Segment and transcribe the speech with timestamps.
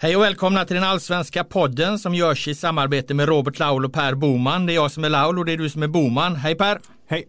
[0.00, 3.92] Hej och välkomna till den allsvenska podden som görs i samarbete med Robert Laul och
[3.92, 4.66] Per Boman.
[4.66, 6.36] Det är jag som är Laul och det är du som är Boman.
[6.36, 6.80] Hej Per!
[7.08, 7.28] Hej!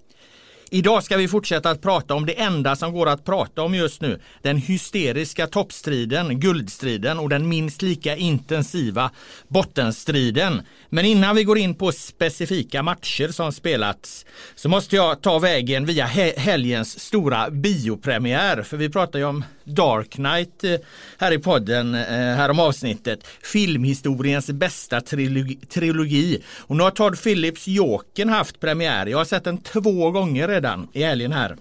[0.72, 4.02] Idag ska vi fortsätta att prata om det enda som går att prata om just
[4.02, 4.20] nu.
[4.42, 9.12] Den hysteriska toppstriden, guldstriden och den minst lika intensiva
[9.48, 10.62] bottenstriden.
[10.90, 14.26] Men innan vi går in på specifika matcher som spelats
[14.56, 16.06] så måste jag ta vägen via
[16.38, 18.64] helgens stora biopremiär.
[18.64, 20.76] För vi pratar ju om Dark Knight eh,
[21.18, 23.28] här i podden härom här om avsnittet.
[23.44, 26.44] Filmhistoriens bästa trilogi, trilogi.
[26.58, 29.06] Och nu har Todd Phillips Jokern haft premiär.
[29.06, 31.58] Jag har sett den två gånger redan i helgen här.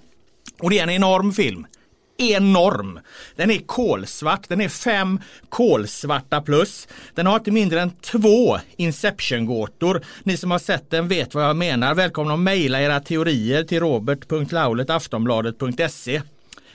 [0.60, 1.66] Och det är en enorm film
[2.18, 3.00] enorm.
[3.36, 6.88] Den är kolsvart, den är fem kolsvarta plus.
[7.14, 10.02] Den har inte mindre än två Inception-gåtor.
[10.22, 11.94] Ni som har sett den vet vad jag menar.
[11.94, 16.22] Välkomna att mejla era teorier till robert.laulet.aftonbladet.se.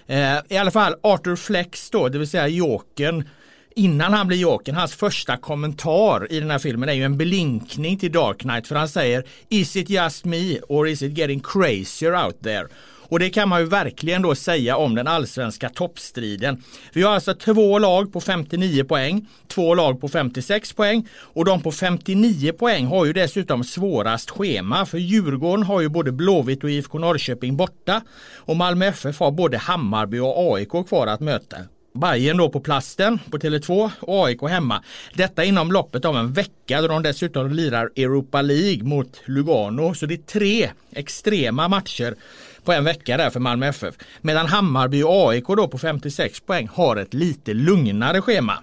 [0.08, 3.30] Eh, I alla fall Arthur Flex då, det vill säga Jokern
[3.76, 7.98] innan han blir Jokern, hans första kommentar i den här filmen är ju en blinkning
[7.98, 12.26] till Dark Knight för han säger Is it just me or is it getting crazier
[12.26, 12.68] out there?
[13.14, 16.64] Och det kan man ju verkligen då säga om den allsvenska toppstriden.
[16.94, 21.61] Vi har alltså två lag på 59 poäng, två lag på 56 poäng och de
[21.61, 26.72] på 59 poäng har ju dessutom svårast schema för Djurgården har ju både Blåvitt och
[26.72, 28.02] IFK Norrköping borta
[28.36, 31.58] och Malmö FF har både Hammarby och AIK kvar att möta.
[31.94, 34.84] Bayern då på plasten på Tele2 och AIK hemma.
[35.14, 39.94] Detta inom loppet av en vecka då de dessutom lirar Europa League mot Lugano.
[39.94, 42.16] Så det är tre extrema matcher
[42.64, 43.95] på en vecka där för Malmö FF.
[44.22, 48.59] Medan Hammarby och AIK då på 56 poäng har ett lite lugnare schema.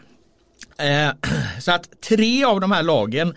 [0.78, 1.10] Eh,
[1.60, 3.36] så att tre av de här lagen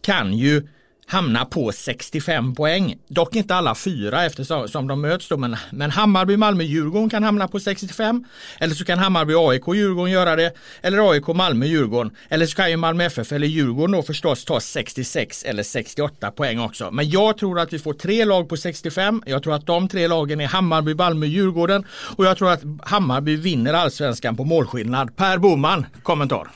[0.00, 0.68] kan ju
[1.06, 2.94] hamna på 65 poäng.
[3.08, 5.36] Dock inte alla fyra eftersom de möts då.
[5.36, 8.24] Men, men Hammarby, Malmö, Djurgården kan hamna på 65.
[8.58, 10.52] Eller så kan Hammarby, AIK, Djurgården göra det.
[10.82, 12.16] Eller AIK, Malmö, Djurgården.
[12.28, 16.60] Eller så kan ju Malmö FF eller Djurgården då förstås ta 66 eller 68 poäng
[16.60, 16.90] också.
[16.90, 19.22] Men jag tror att vi får tre lag på 65.
[19.26, 21.84] Jag tror att de tre lagen är Hammarby, Malmö, Djurgården.
[22.16, 25.16] Och jag tror att Hammarby vinner allsvenskan på målskillnad.
[25.16, 26.48] Per Boman, kommentar.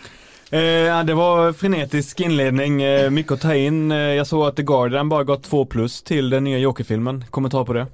[0.50, 3.92] Eh, det var frenetisk inledning, eh, mycket att ta in.
[3.92, 7.24] Eh, jag såg att The Guardian bara gått två plus till den nya Joker-filmen.
[7.30, 7.86] Kommentar på det?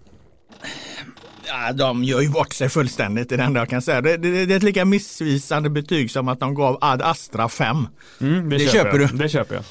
[1.46, 4.00] Ja, de gör ju bort sig fullständigt, det är det enda jag kan säga.
[4.00, 7.86] Det, det, det är ett lika missvisande betyg som att de gav Ad Astra 5.
[8.20, 9.06] Mm, det, det köper, köper du?
[9.06, 9.64] Det köper jag.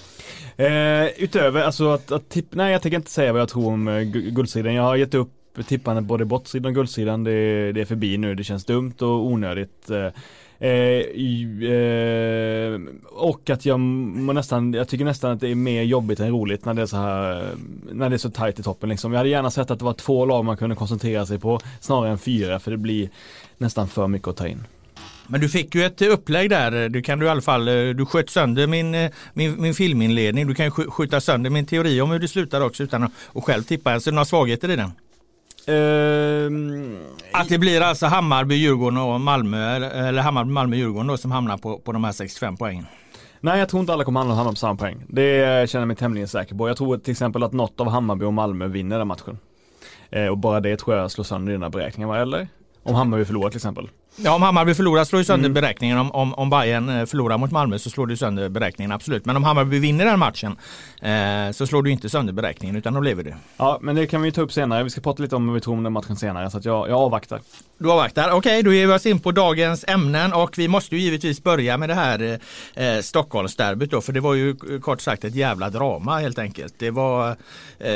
[0.57, 3.87] Eh, utöver, alltså att, att tipp, nej jag tänker inte säga vad jag tror om
[3.87, 4.73] uh, guldsidan.
[4.73, 5.31] Jag har gett upp
[5.67, 7.23] tippandet både bottsidan och guldsidan.
[7.23, 9.89] Det, det är förbi nu, det känns dumt och onödigt.
[9.89, 10.07] Eh,
[10.61, 10.71] Eh,
[11.69, 12.79] eh,
[13.09, 16.73] och att jag nästan, jag tycker nästan att det är mer jobbigt än roligt när
[16.73, 17.49] det är så här,
[17.91, 19.11] när det är så tajt i toppen liksom.
[19.11, 22.11] Jag hade gärna sett att det var två lag man kunde koncentrera sig på snarare
[22.11, 23.09] än fyra för det blir
[23.57, 24.63] nästan för mycket att ta in.
[25.27, 26.89] Men du fick ju ett upplägg där.
[26.89, 30.47] Du kan du i alla fall, eh, du sköt sönder min, eh, min, min filminledning.
[30.47, 33.63] Du kan ju skjuta sönder min teori om hur det slutar också utan att själv
[33.63, 33.99] tippa.
[33.99, 34.91] Så några svagheter i den?
[35.69, 36.97] Uh,
[37.33, 41.57] att det blir alltså Hammarby, Djurgården och Malmö eller Hammarby, Malmö, Djurgården då som hamnar
[41.57, 42.85] på, på de här 65 poängen.
[43.39, 45.03] Nej jag tror inte alla kommer hamna på samma poäng.
[45.07, 46.67] Det känner jag mig tämligen säker på.
[46.67, 49.37] Jag tror till exempel att något av Hammarby och Malmö vinner den matchen.
[50.09, 52.47] Eh, och bara det tror jag slår sönder dina beräkningar, eller?
[52.83, 53.89] Om Hammarby förlorar till exempel.
[54.15, 55.53] Ja, om Hammarby förlorar slår ju sönder mm.
[55.53, 55.97] beräkningen.
[55.97, 59.25] Om, om, om Bayern eh, förlorar mot Malmö så slår det sönder beräkningen, absolut.
[59.25, 60.57] Men om Hammarby vinner den matchen
[61.01, 63.33] eh, så slår du inte sönder beräkningen utan då lever du.
[63.57, 64.83] Ja, men det kan vi ta upp senare.
[64.83, 66.99] Vi ska prata lite om hur vi tror om den matchen senare, så jag, jag
[66.99, 67.41] avvaktar.
[67.77, 68.29] Du avvaktar.
[68.29, 71.43] Okej, okay, då ger vi oss in på dagens ämnen och vi måste ju givetvis
[71.43, 72.39] börja med det här
[72.73, 76.73] eh, Stockholmsderbyt då, för det var ju kort sagt ett jävla drama helt enkelt.
[76.77, 77.35] Det var,
[77.79, 77.91] eh,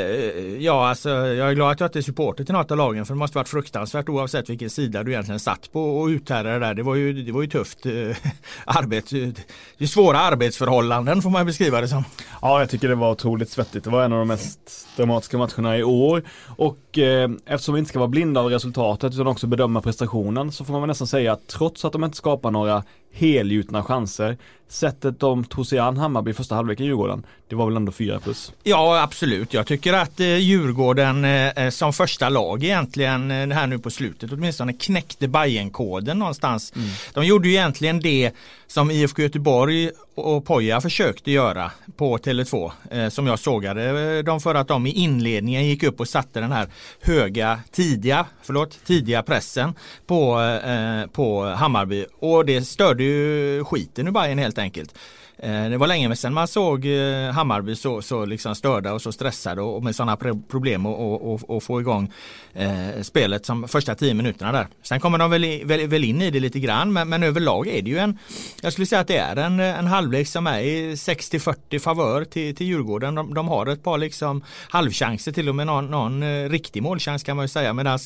[0.58, 3.14] ja alltså jag är glad att jag inte är supporter till något av lagen för
[3.14, 6.74] det måste varit fruktansvärt oavsett vilken sida du egentligen satt på och uthärda det där.
[6.74, 7.92] Det var ju, det var ju tufft eh,
[8.64, 9.32] arbete.
[9.78, 12.04] Det är svåra arbetsförhållanden får man beskriva det som.
[12.42, 13.84] Ja, jag tycker det var otroligt svettigt.
[13.84, 16.22] Det var en av de mest dramatiska matcherna i år
[16.56, 20.52] och eh, eftersom vi inte ska vara blinda av resultatet utan också bedöma bedöma prestationen
[20.52, 22.84] så får man väl nästan säga att trots att de inte skapar några
[23.16, 24.36] helgjutna chanser
[24.68, 27.92] sättet de tog sig an Hammarby i första halvlek i Djurgården, det var väl ändå
[27.92, 28.52] 4 plus?
[28.62, 33.78] Ja absolut, jag tycker att eh, Djurgården eh, eh, som första lag egentligen här nu
[33.78, 36.72] på slutet åtminstone knäckte Bajenkoden någonstans.
[36.76, 36.88] Mm.
[37.14, 38.32] De gjorde ju egentligen det
[38.66, 44.40] som IFK Göteborg och Poja försökte göra på Tele2 eh, som jag sågade eh, dem
[44.40, 46.68] för att de i inledningen gick upp och satte den här
[47.00, 49.74] höga tidiga, förlåt, tidiga pressen
[50.06, 54.94] på, eh, på Hammarby och det störde ju skiten ur Bayern helt enkelt.
[55.38, 59.12] Eh, det var länge sedan man såg eh, Hammarby så, så liksom störda och så
[59.12, 60.16] stressade och med sådana
[60.48, 62.12] problem att få igång
[62.54, 64.66] eh, spelet som första tio minuterna där.
[64.82, 67.82] Sen kommer de väl, väl, väl in i det lite grann men, men överlag är
[67.82, 68.18] det ju en,
[68.62, 72.56] jag skulle säga att det är en, en halvlek som är i 60-40 favör till,
[72.56, 73.14] till Djurgården.
[73.14, 77.22] De, de har ett par liksom halvchanser till och med någon, någon eh, riktig målchans
[77.22, 77.98] kan man ju säga medan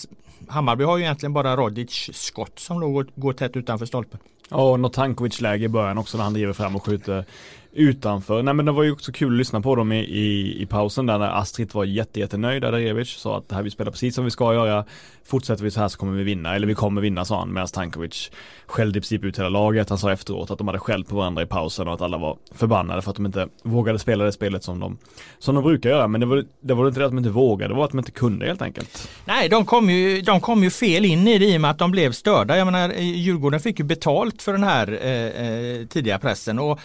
[0.49, 4.21] Hammarby har ju egentligen bara Rodic skott som då går, går tätt utanför stolpen.
[4.51, 7.25] Ja, och Tankovic-läge i början också när han driver fram och skjuter
[7.73, 8.43] utanför.
[8.43, 11.07] Nej men det var ju också kul att lyssna på dem i, i, i pausen
[11.07, 12.65] där när Astrid var jätte, jättenöjd.
[12.65, 14.85] Adarevic sa att det här vi spelar precis som vi ska göra.
[15.25, 17.53] Fortsätter vi så här så kommer vi vinna, eller vi kommer vinna sa han.
[17.53, 18.31] Medan Tankovic
[18.67, 19.89] skällde i princip ut hela laget.
[19.89, 22.37] Han sa efteråt att de hade skällt på varandra i pausen och att alla var
[22.55, 24.99] förbannade för att de inte vågade spela det spelet som de,
[25.39, 26.09] som de brukar göra.
[26.09, 27.99] Men det var, det var inte det att de inte vågade, det var att de
[27.99, 29.11] inte kunde helt enkelt.
[29.25, 31.79] Nej, de kom ju, de kom ju fel in i det i och med att
[31.79, 32.57] de blev störda.
[32.57, 36.81] Jag menar, Djurgården fick ju betalt för den här eh, eh tidiga pressen och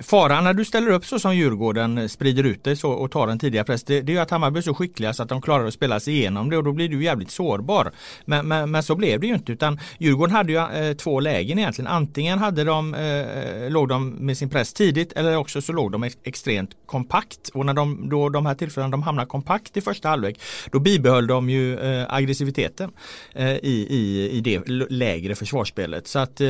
[0.00, 3.28] Faran när du ställer upp så som Djurgården eh, sprider ut dig så och tar
[3.28, 5.66] en tidiga press det, det är att Hammarby är så skickliga så att de klarar
[5.66, 7.92] att spela sig igenom det och då blir du jävligt sårbar.
[8.24, 11.58] Men, men, men så blev det ju inte utan Djurgården hade ju eh, två lägen
[11.58, 11.90] egentligen.
[11.90, 15.92] Antingen hade de, eh, eh, låg de med sin press tidigt eller också så låg
[15.92, 19.80] de ex extremt kompakt och när de, då de här tillfällena de hamnar kompakt i
[19.80, 20.40] första halvlek
[20.70, 22.90] då bibehöll de ju eh, aggressiviteten
[23.34, 26.06] eh, i, i, i det lägre försvarsspelet.
[26.06, 26.48] Så att eh,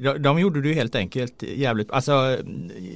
[0.00, 2.44] de, de gjorde det ju helt enkelt jävligt, alltså alltså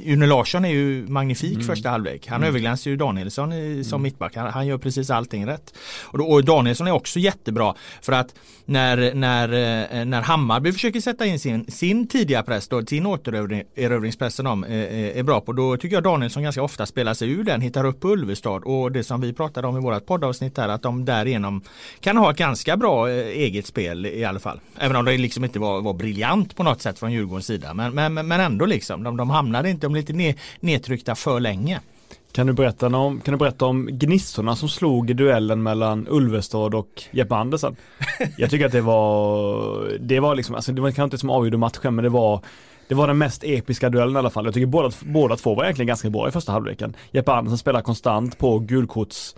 [0.04, 1.66] Une Larsson är ju magnifik mm.
[1.66, 2.26] första halvlek.
[2.28, 2.48] Han mm.
[2.48, 4.02] överglänser ju Danielsson i, som mm.
[4.02, 4.36] mittback.
[4.36, 5.74] Han, han, gör precis allting rätt.
[6.02, 8.34] Och, då, och, Danielsson är också jättebra för att
[8.64, 14.34] när, när, eh, när Hammarby försöker sätta in sin, sin tidiga press, då, sin återerövringspress
[14.34, 17.44] som de är, är bra på, då tycker jag Danielsson ganska ofta spelar sig ur
[17.44, 20.68] den, hittar upp på Ulvestad och det som vi pratade om i vårat poddavsnitt här,
[20.68, 21.62] att de därigenom
[22.00, 24.60] kan ha ett ganska bra eh, eget spel i alla fall.
[24.78, 27.94] Även om det liksom inte var, var briljant på något sätt från Djurgårdens sida, men,
[27.94, 31.80] men, men ändå liksom de, de hamnade inte, de blev lite nedtryckta för länge.
[32.32, 36.74] Kan du, berätta om, kan du berätta om gnissorna som slog i duellen mellan Ulvestad
[36.74, 37.76] och Jeppe Andersen?
[38.36, 41.56] Jag tycker att det var, det var liksom, alltså det var kanske inte som avgjorde
[41.56, 42.40] matchen men det var
[42.88, 44.44] det var den mest episka duellen i alla fall.
[44.44, 46.96] Jag tycker båda, båda två var egentligen ganska bra i första halvleken.
[47.10, 49.34] Jeppe Andersen spelar konstant på gulkorts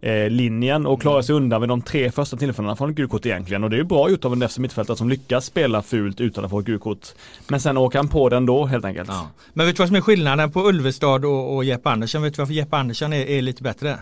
[0.00, 3.64] eh, linjen och klarar sig undan med de tre första tillfällena från ett gult egentligen.
[3.64, 6.44] Och det är ju bra gjort av en defensiv mittfältare som lyckas spela fult utan
[6.44, 7.16] att få ett gult.
[7.48, 9.08] Men sen åker han på den då helt enkelt.
[9.08, 9.28] Ja.
[9.52, 12.22] Men vet du vad som är skillnaden på Ulvestad och, och Jeppe Andersson?
[12.22, 13.98] Vet du varför Jeppe Andersson är, är lite bättre?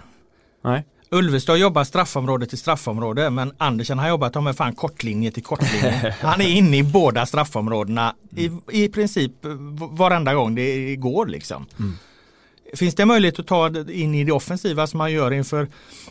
[0.64, 0.84] Nej.
[1.10, 6.16] Ulvestad jobbar straffområde till straffområde men Andersen har jobbat med fan kortlinje till kortlinje.
[6.20, 9.32] Han är inne i båda straffområdena i, i princip
[9.90, 11.66] varenda gång det går liksom.
[11.78, 11.94] Mm.
[12.76, 15.68] Finns det möjlighet att ta in i det offensiva som man gör inför,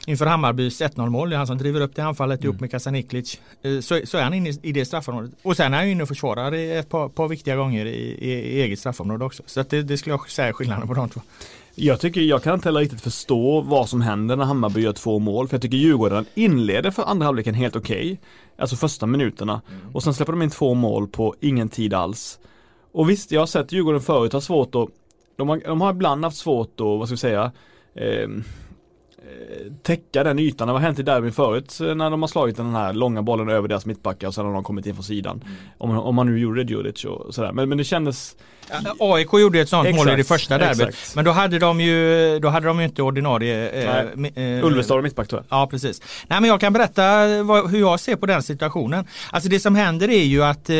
[0.07, 2.49] inför Hammarbys 1-0 mål, det är han som driver upp det anfallet mm.
[2.49, 5.31] ihop med Kasaniklic, eh, så, så är han inne i det straffområdet.
[5.41, 8.61] Och sen är han inne och försvarar ett par, par viktiga gånger i, i, i
[8.61, 9.43] eget straffområde också.
[9.45, 11.21] Så det, det, skulle jag säga skillnaden på de två.
[11.75, 15.19] Jag tycker, jag kan inte heller riktigt förstå vad som händer när Hammarby gör två
[15.19, 15.47] mål.
[15.47, 17.97] För jag tycker Djurgården inleder för andra halvleken helt okej.
[17.97, 18.17] Okay.
[18.57, 19.61] Alltså första minuterna.
[19.69, 19.95] Mm.
[19.95, 22.39] Och sen släpper de in två mål på ingen tid alls.
[22.91, 24.89] Och visst, jag har sett Djurgården förut ha svårt att
[25.35, 27.51] de har, de har ibland haft svårt att, vad ska vi säga,
[27.95, 28.43] ehm,
[29.17, 30.67] eh, täcka den ytan.
[30.67, 33.49] Det har hänt i derbyn förut eh, när de har slagit den här långa bollen
[33.49, 35.43] över deras mittbackar och sen har de kommit in från sidan.
[35.45, 35.57] Mm.
[35.77, 37.51] Om, om man nu gjorde det Djuric och sådär.
[37.51, 38.35] Men, men det kändes
[38.99, 40.95] AIK gjorde ett sånt exakt, mål i det första derbyt.
[41.15, 43.99] Men då hade de ju, då hade de ju inte ordinarie eh,
[44.35, 45.59] eh, Ulvestad och mittback tror jag.
[45.59, 46.01] Ja precis.
[46.27, 47.03] Nej men jag kan berätta
[47.43, 49.07] vad, hur jag ser på den situationen.
[49.31, 50.75] Alltså det som händer är ju att eh,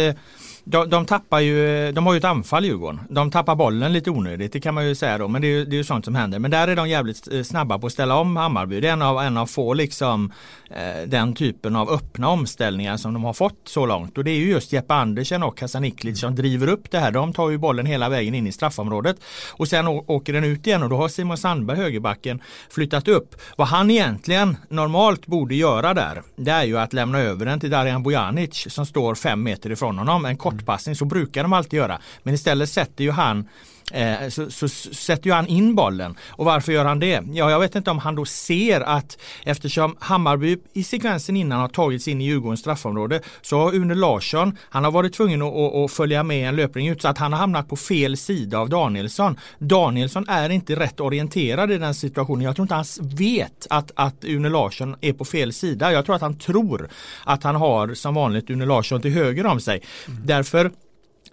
[0.65, 2.99] de, de tappar ju, de har ju ett anfall Djurgården.
[3.09, 5.27] De tappar bollen lite onödigt, det kan man ju säga då.
[5.27, 6.39] Men det är, det är ju sånt som händer.
[6.39, 8.79] Men där är de jävligt eh, snabba på att ställa om Hammarby.
[8.79, 10.31] Det är en av, en av få liksom
[10.69, 14.17] eh, den typen av öppna omställningar som de har fått så långt.
[14.17, 17.11] Och det är ju just Jeppe Andersen och Hasan Iklic som driver upp det här.
[17.11, 19.17] De tar ju bollen hela vägen in i straffområdet.
[19.51, 23.35] Och sen åker den ut igen och då har Simon Sandberg, högerbacken, flyttat upp.
[23.57, 27.69] Vad han egentligen normalt borde göra där, det är ju att lämna över den till
[27.69, 30.25] Darijan Bojanic som står fem meter ifrån honom.
[30.25, 31.99] En kort kortpassning, så brukar de alltid göra.
[32.23, 33.47] Men istället sätter ju han
[33.93, 36.15] eh, så, så, sätter ju han in bollen.
[36.29, 37.23] Och varför gör han det?
[37.33, 41.67] Ja, jag vet inte om han då ser att eftersom Hammarby i sekvensen innan har
[41.67, 45.75] tagits in i Djurgårdens straffområde så har Une Larsson, han har varit tvungen att, att,
[45.75, 48.69] att följa med en löpning ut så att han har hamnat på fel sida av
[48.69, 49.39] Danielsson.
[49.59, 52.41] Danielsson är inte rätt orienterad i den situationen.
[52.41, 55.91] Jag tror inte han vet att, att Une Larsson är på fel sida.
[55.91, 56.89] Jag tror att han tror
[57.23, 59.81] att han har som vanligt Une Larsson till höger om sig.
[60.07, 60.21] Mm.
[60.25, 60.71] Därför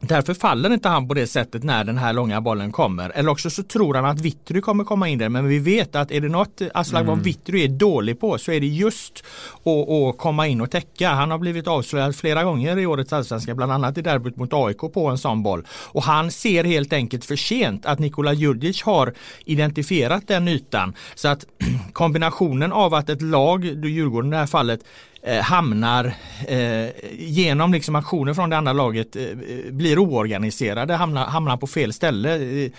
[0.03, 3.11] Därför faller inte han på det sättet när den här långa bollen kommer.
[3.11, 5.29] Eller också så tror han att Vittry kommer komma in där.
[5.29, 7.23] Men vi vet att är det något Aslak mm.
[7.23, 9.25] Vittry är dålig på så är det just
[9.65, 11.11] att, att komma in och täcka.
[11.11, 14.79] Han har blivit avslöjad flera gånger i årets allsvenska, bland annat i derbyt mot AIK
[14.79, 15.67] på en sån boll.
[15.71, 19.15] Och han ser helt enkelt för sent att Nikola Djurdjic har
[19.45, 20.95] identifierat den ytan.
[21.15, 21.45] Så att
[21.93, 24.81] kombinationen av att ett lag, Djurgården i det här fallet,
[25.23, 26.15] eh, hamnar
[26.49, 29.23] eh, genom liksom aktioner från det andra laget eh,
[29.71, 32.71] blir oorganiserade, hamnar, hamnar på fel ställe eh,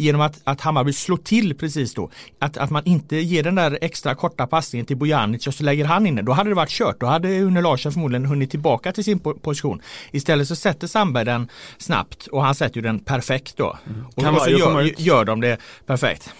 [0.00, 2.10] genom att, att Hammarby slår till precis då.
[2.38, 5.84] Att, att man inte ger den där extra korta passningen till Bojanic och så lägger
[5.84, 6.24] han in den.
[6.24, 7.00] Då hade det varit kört.
[7.00, 9.82] Då hade Une Larsson förmodligen hunnit tillbaka till sin position.
[10.10, 13.78] Istället så sätter Sandberg den snabbt och han sätter ju den perfekt då.
[13.86, 14.04] Mm.
[14.14, 16.30] Och, och så gör, gör de det perfekt.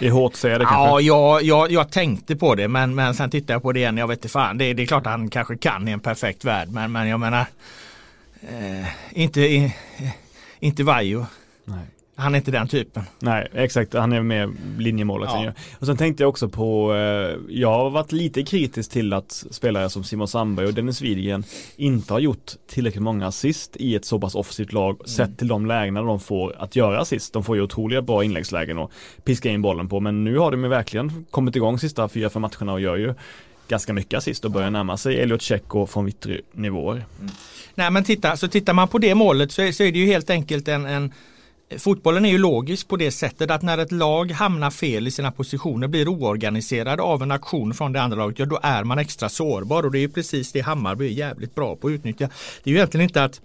[0.00, 0.64] I HC det kanske?
[0.64, 3.96] Ja, jag, jag, jag tänkte på det men, men sen tittade jag på det igen.
[3.96, 4.58] Jag vet inte fan.
[4.58, 7.20] Det, det är klart att han kanske kan i en perfekt värld men, men jag
[7.20, 7.46] menar
[8.40, 9.70] eh, inte, eh,
[10.60, 11.26] inte Vajo.
[11.64, 11.78] Nej.
[12.18, 13.02] Han är inte den typen.
[13.18, 13.94] Nej, exakt.
[13.94, 15.30] Han är mer linjemålet.
[15.32, 15.52] Ja.
[15.78, 19.90] Och sen tänkte jag också på, eh, jag har varit lite kritisk till att spelare
[19.90, 21.44] som Simon Sandberg och Dennis Widgren
[21.76, 25.06] inte har gjort tillräckligt många assist i ett så pass offensivt lag mm.
[25.06, 27.32] sett till de lägena de får att göra assist.
[27.32, 28.92] De får ju otroliga bra inläggslägen och
[29.24, 32.42] piska in bollen på, men nu har de ju verkligen kommit igång sista fyra, fem
[32.42, 33.14] matcherna och gör ju
[33.68, 37.04] ganska mycket assist och börjar närma sig Elliot Check och från Vittry nivåer.
[37.20, 37.32] Mm.
[37.74, 40.06] Nej men titta, så tittar man på det målet så är, så är det ju
[40.06, 41.12] helt enkelt en, en
[41.76, 45.32] Fotbollen är ju logisk på det sättet att när ett lag hamnar fel i sina
[45.32, 49.28] positioner, blir oorganiserad av en aktion från det andra laget, ja då är man extra
[49.28, 52.28] sårbar och det är ju precis det Hammarby är jävligt bra på att utnyttja.
[52.62, 53.40] Det är ju egentligen inte att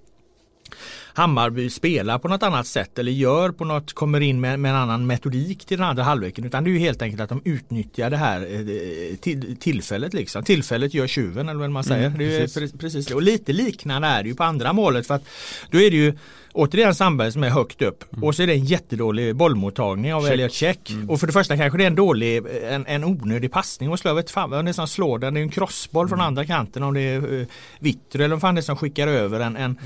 [1.16, 4.78] Hammarby spelar på något annat sätt eller gör på något, kommer in med, med en
[4.78, 6.46] annan metodik till den andra halvleken.
[6.46, 10.14] Utan det är ju helt enkelt att de utnyttjar det här eh, till, tillfället.
[10.14, 10.44] Liksom.
[10.44, 12.06] Tillfället gör tjuven eller vad man säger.
[12.06, 12.72] Mm, det är precis.
[12.72, 15.08] precis Och lite liknande är det ju på andra målet.
[15.08, 15.26] För att
[15.72, 16.14] då är det ju
[16.54, 18.24] återigen Sandberg som är högt upp mm.
[18.24, 20.28] och så är det en jättedålig bollmottagning av.
[20.28, 20.90] Elliot Check.
[20.90, 21.10] Mm.
[21.10, 24.00] Och för det första kanske det är en dålig, en, en onödig passning och.
[24.04, 25.34] Vet fan vad det är som slår den.
[25.34, 26.10] Det är en crossboll mm.
[26.10, 27.46] från andra kanten om det är uh,
[27.80, 29.80] Vittry eller vad det är som skickar över en, en, mm.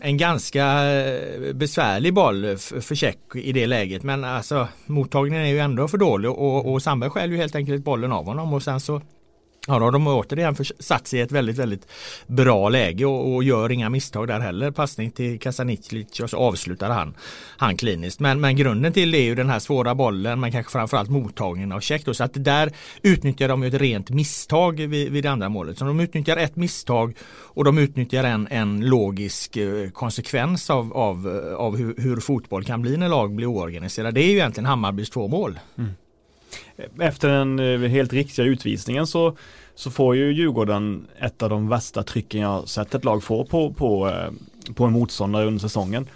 [0.00, 4.02] en ganska uh, besvärlig boll för Check i det läget.
[4.02, 7.84] Men alltså mottagningen är ju ändå för dålig och, och Sandberg skäller ju helt enkelt
[7.84, 9.00] bollen av honom och sen så
[9.66, 11.86] Ja, då har de återigen satt sig i ett väldigt, väldigt
[12.26, 14.70] bra läge och, och gör inga misstag där heller.
[14.70, 17.14] Passning till Kasaniklic och så avslutar han,
[17.56, 18.20] han kliniskt.
[18.20, 21.72] Men, men grunden till det är ju den här svåra bollen men kanske framförallt mottagningen
[21.72, 22.02] av Käck.
[22.12, 25.78] Så att där utnyttjar de ju ett rent misstag vid, vid det andra målet.
[25.78, 31.42] Så de utnyttjar ett misstag och de utnyttjar en, en logisk eh, konsekvens av, av,
[31.48, 34.12] eh, av hur, hur fotboll kan bli när lag blir oorganiserade.
[34.12, 35.58] Det är ju egentligen Hammarbys två mål.
[35.78, 35.90] Mm.
[37.00, 39.36] Efter den eh, helt riktiga utvisningen så,
[39.74, 43.72] så får ju Djurgården ett av de värsta trycken jag sett ett lag få på,
[43.72, 46.06] på, eh, på en motståndare under säsongen.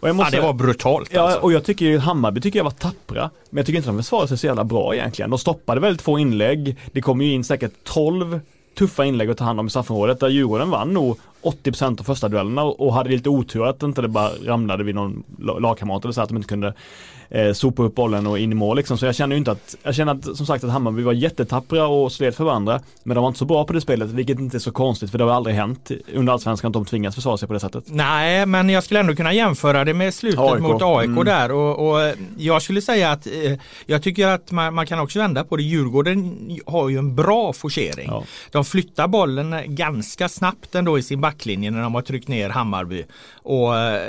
[0.00, 1.10] Och måste, ja, det var brutalt.
[1.12, 1.40] Ja, alltså.
[1.40, 3.30] och jag tycker ju Hammarby tycker jag var tappra.
[3.50, 5.30] Men jag tycker inte de försvarade sig så jävla bra egentligen.
[5.30, 6.76] De stoppade väldigt få inlägg.
[6.92, 8.40] Det kom ju in säkert 12
[8.78, 12.28] tuffa inlägg att ta hand om i straffområdet där Djurgården vann nog 80% av första
[12.28, 16.20] duellerna och hade lite otur att inte det bara ramlade vid någon lagkamrat eller så
[16.20, 16.74] att de inte kunde
[17.32, 18.98] eh, sopa upp bollen och in i mål liksom.
[18.98, 21.86] Så jag känner ju inte att, jag känner att som sagt att Hammarby var jättetappra
[21.86, 22.80] och slet för varandra.
[23.02, 25.18] Men de var inte så bra på det spelet, vilket inte är så konstigt för
[25.18, 27.84] det har aldrig hänt under allsvenskan att de tvingas försvara sig på det sättet.
[27.86, 30.60] Nej, men jag skulle ändå kunna jämföra det med slutet AIK.
[30.60, 31.24] mot AIK mm.
[31.24, 33.32] där och, och, jag skulle säga att eh,
[33.86, 35.62] jag tycker att man, man, kan också vända på det.
[35.62, 38.08] Djurgården har ju en bra forcering.
[38.08, 38.24] Ja.
[38.50, 43.04] De flyttar bollen ganska snabbt ändå i sin backlinje när de har tryckt ner Hammarby.
[43.34, 44.02] Och eh,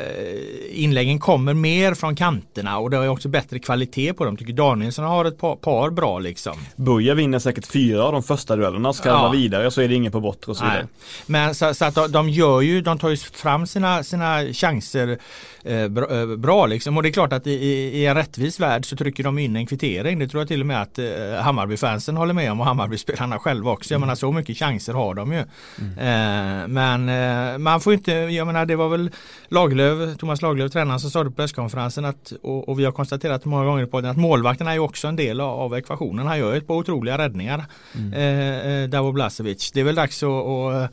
[0.72, 4.38] inläggen kommer mer från kanterna och det är också bättre kvalitet på dem.
[4.38, 6.53] Tycker Danielsson har ett par, par bra liksom.
[6.75, 8.94] Buja vinner säkert fyra av de första duellerna.
[8.94, 9.30] Ska ja.
[9.30, 10.88] vidare så är det ingen på bortre och så vidare.
[11.25, 15.18] Men så, så, att de, gör ju, de tar ju fram sina, sina chanser
[15.63, 16.98] eh, bra, eh, bra, liksom.
[16.98, 19.65] Och det är klart att i, i, en rättvis värld så trycker de in en
[19.65, 20.20] kvittering.
[20.20, 21.06] Det tror jag till och med att eh,
[21.42, 23.94] Hammarby-fansen håller med om och Hammarby-spelarna själva också.
[23.94, 24.08] Jag mm.
[24.08, 25.44] menar så mycket chanser har de ju.
[25.80, 25.98] Mm.
[25.98, 27.10] Eh, men
[27.58, 29.12] man får inte, jag menar det var väl
[29.48, 33.46] Lagerlöf, Thomas Lagerlöf, tränaren som sa det på presskonferensen att, och, och vi har konstaterat
[33.46, 36.27] många gånger på att målvakten är ju också en del av, av ekvationen.
[36.27, 37.65] Han gör ett par otroliga räddningar.
[37.96, 38.13] Mm.
[38.13, 39.72] Eh, eh Davo Blasevic.
[39.72, 40.91] Det är väl dags att, att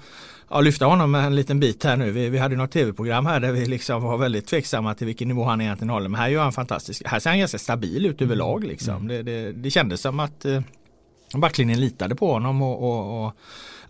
[0.51, 2.11] ja, lyfta honom en liten bit här nu.
[2.11, 5.45] Vi, vi hade något tv-program här där vi liksom var väldigt tveksamma till vilken nivå
[5.45, 6.09] han egentligen håller.
[6.09, 7.07] Men här gör han fantastiskt.
[7.07, 8.95] Här ser han ganska stabil ut överlag liksom.
[8.95, 9.09] Mm.
[9.09, 10.61] Det, det, det kändes som att eh,
[11.35, 13.33] backlinjen litade på honom och, och, och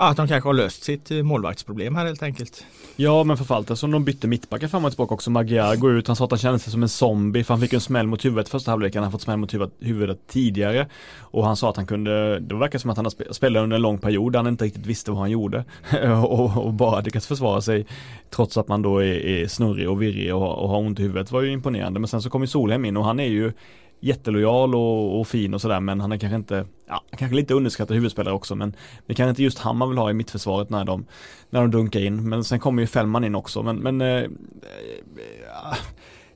[0.08, 2.64] att de kanske har löst sitt eh, målvaktsproblem här helt enkelt.
[2.96, 5.30] Ja men för som de bytte mittbackar fram och tillbaka också.
[5.30, 7.72] Magyar går ut, han sa att han kände sig som en zombie för han fick
[7.72, 9.02] en smäll mot huvudet första halvleken.
[9.02, 10.86] Han har fått smäll mot huvudet, huvudet tidigare.
[11.18, 13.82] Och han sa att han kunde, det verkar som att han har spelat under en
[13.82, 15.64] lång period där han inte riktigt visste vad han gjorde.
[16.24, 17.86] och, och, bara lyckats försvara sig
[18.30, 21.32] trots att man då är, är snurrig och virrig och, och har ont i huvudet
[21.32, 22.00] var ju imponerande.
[22.00, 23.52] Men sen så kom ju Solheim in och han är ju
[24.00, 27.94] jättelojal och, och fin och sådär men han är kanske inte, ja, kanske lite underskattad
[27.94, 28.76] huvudspelare också men
[29.06, 31.06] det kanske inte just han man vill ha i mittförsvaret när de,
[31.50, 32.28] när de dunkar in.
[32.28, 34.30] Men sen kommer ju Fällman in också men, men eh,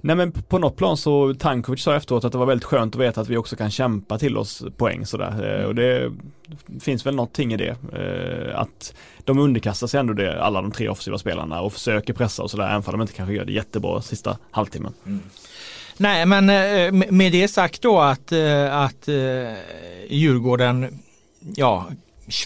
[0.04, 3.00] Nej men på något plan så Tankovic sa efteråt att det var väldigt skönt att
[3.00, 5.60] veta att vi också kan kämpa till oss poäng sådär.
[5.60, 6.12] Eh, och det
[6.80, 7.76] finns väl någonting i det.
[7.92, 8.94] Eh, att
[9.24, 12.64] de underkastar sig ändå det, alla de tre offensiva spelarna och försöker pressa och sådär,
[12.64, 14.92] även om de inte kanske gör det jättebra sista halvtimmen.
[15.06, 15.20] Mm.
[15.96, 19.14] Nej, men eh, med det sagt då att, eh, att eh,
[20.08, 21.00] Djurgården
[21.56, 21.86] ja,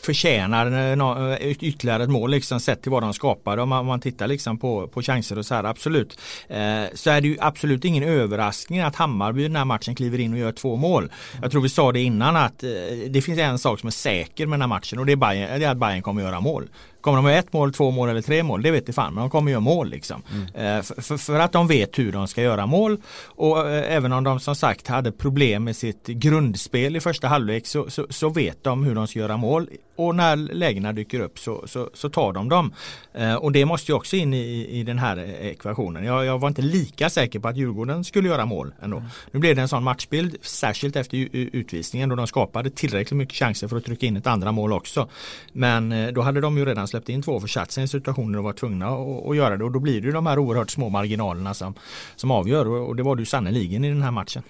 [0.02, 4.58] förtjänar ytterligare ett mål liksom sett till vad de skapade om man, man tittar liksom
[4.58, 6.18] på, på chanser och så här absolut.
[6.48, 10.32] Eh, så är det ju absolut ingen överraskning att Hammarby den här matchen kliver in
[10.32, 11.12] och gör två mål.
[11.42, 12.70] Jag tror vi sa det innan att eh,
[13.08, 15.60] det finns en sak som är säker med den här matchen och det är, Bayern,
[15.60, 16.68] det är att Bayern kommer göra mål.
[17.00, 18.62] Kommer de med ett mål, två mål eller tre mål?
[18.62, 19.14] Det vet jag fan.
[19.14, 20.22] Men de kommer göra mål liksom.
[20.32, 20.76] Mm.
[20.76, 22.96] Eh, för, för, för, att de vet hur de ska göra mål.
[23.26, 27.66] Och eh, även om de som sagt hade problem med sitt grundspel i första halvlek
[27.66, 29.68] så, så, så, vet de hur de ska göra mål.
[29.96, 32.74] Och när lägena dyker upp så, så, så tar de dem.
[33.14, 36.04] Eh, och det måste ju också in i, i den här ekvationen.
[36.04, 38.96] Jag, jag, var inte lika säker på att Djurgården skulle göra mål ändå.
[38.96, 39.08] Mm.
[39.30, 43.68] Nu blev det en sån matchbild, särskilt efter utvisningen då de skapade tillräckligt mycket chanser
[43.68, 45.08] för att trycka in ett andra mål också.
[45.52, 48.32] Men då hade de ju redan släppt in två och försatt sig i en situation
[48.32, 50.88] där de var tvungna att, göra det och då blir det de här oerhört små
[50.88, 51.74] marginalerna som,
[52.16, 54.42] som avgör och det var det ju sannoliken i den här matchen.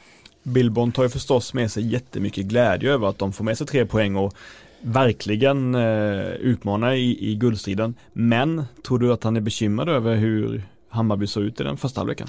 [0.43, 3.87] Billborn tar ju förstås med sig jättemycket glädje över att de får med sig tre
[3.87, 4.35] poäng och
[4.81, 7.95] verkligen eh, utmana i, i guldstriden.
[8.13, 12.01] Men tror du att han är bekymrad över hur Hammarby såg ut i den första
[12.01, 12.29] halvleken?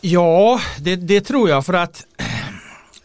[0.00, 2.06] Ja, det, det, tror jag för att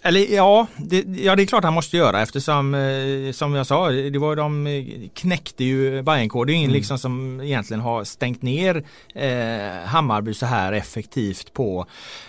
[0.04, 3.90] eller ja det, ja, det är klart han måste göra eftersom eh, som jag sa,
[3.90, 6.48] det var de eh, knäckte ju Bajenkod.
[6.48, 6.78] Det är ingen mm.
[6.78, 8.84] liksom som egentligen har stängt ner
[9.16, 11.86] eh, Hammarby så här effektivt på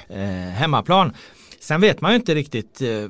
[0.09, 1.13] eh, hemmaplan.
[1.61, 3.07] Sen vet man ju inte riktigt eh,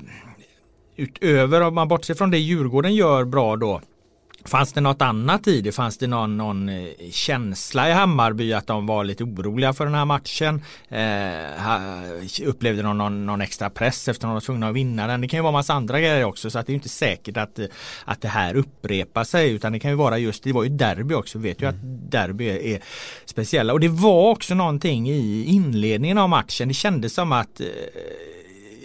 [0.97, 3.81] utöver om man bortser från det Djurgården gör bra då
[4.44, 5.72] Fanns det något annat i det?
[5.72, 9.94] Fanns det någon, någon, eh, känsla i Hammarby att de var lite oroliga för den
[9.94, 10.62] här matchen?
[10.88, 15.20] Eh, upplevde de någon, någon, extra press efter att de var tvungna att vinna den?
[15.20, 17.58] Det kan ju vara massa andra grejer också så att det är inte säkert att,
[18.04, 21.14] att det här upprepar sig utan det kan ju vara just, det var ju derby
[21.14, 21.76] också, vi vet ju mm.
[21.76, 22.80] att derby är, är,
[23.25, 26.69] speciella och det var också någonting i inledningen av matchen.
[26.69, 27.67] Det kändes som att eh,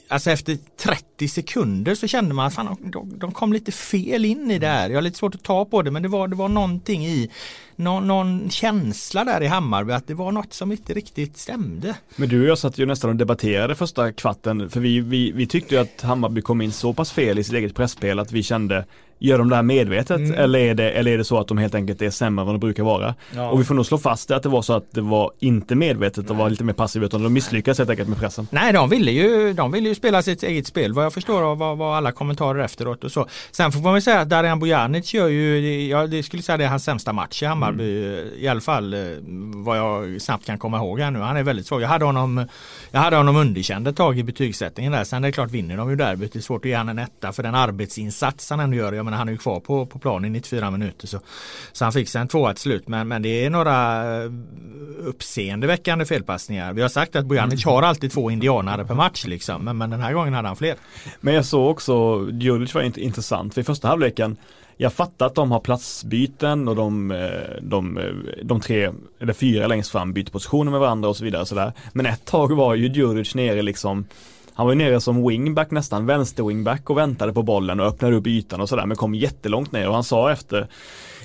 [0.07, 4.51] alltså efter 30 sekunder så kände man att fan, de, de kom lite fel in
[4.51, 4.89] i det här.
[4.89, 7.29] Jag har lite svårt att ta på det men det var, det var någonting i
[7.75, 11.95] någon, någon känsla där i Hammarby att det var något som inte riktigt stämde.
[12.15, 15.47] Men du och jag satt ju nästan och debatterade första kvarten för vi, vi, vi
[15.47, 18.43] tyckte ju att Hammarby kom in så pass fel i sitt eget pressspel att vi
[18.43, 18.85] kände
[19.19, 20.33] Gör de det här medvetet mm.
[20.33, 22.55] eller, är det, eller är det så att de helt enkelt är sämre än vad
[22.55, 23.15] de brukar vara?
[23.35, 23.49] Ja.
[23.49, 25.75] Och vi får nog slå fast det att det var så att det var inte
[25.75, 28.47] medvetet och var lite mer passiva utan de misslyckades helt enkelt med pressen.
[28.51, 31.57] Nej, de ville ju, de ville ju spela sitt eget spel vad jag förstår av
[31.57, 33.27] vad, vad alla kommentarer efteråt och så.
[33.51, 36.63] Sen får man väl säga att Darijan Bojanic gör ju, jag det skulle säga det
[36.63, 38.29] är hans sämsta match i Hammarby mm.
[38.37, 38.99] i alla fall eh,
[39.55, 41.19] vad jag snabbt kan komma ihåg här nu.
[41.19, 41.81] Han är väldigt svag.
[41.81, 42.45] Jag hade honom,
[42.91, 45.03] jag hade honom underkänd ett tag i betygssättningen där.
[45.03, 46.33] Sen är det klart vinner de ju derbyt.
[46.33, 48.93] Det är svårt att ge honom en etta för den arbetsinsats han ändå gör.
[48.93, 51.19] Jag menar han är ju kvar på, på planen i 94 minuter så,
[51.71, 52.87] så han fick sig en tvåa till slut.
[52.87, 54.31] Men, men det är några eh,
[54.99, 56.73] uppseendeväckande felpassningar.
[56.73, 59.65] Vi har sagt att Bojanic har alltid två indianare per match liksom.
[59.65, 60.75] Men, men den här gången hade han fler.
[61.19, 63.53] Men jag såg också, Djurdjic var inte intressant.
[63.53, 64.37] För i första halvleken
[64.77, 67.99] jag fattar att de har platsbyten och de, eh, de,
[68.43, 71.41] de tre eller fyra längst fram byter positioner med varandra och så vidare.
[71.41, 71.71] Och så där.
[71.93, 74.05] Men ett tag var ju Djurdjic nere liksom
[74.57, 78.15] han var ju nere som wingback nästan, vänster wingback och väntade på bollen och öppnade
[78.15, 80.67] upp ytan och sådär men kom jättelångt ner och han sa efter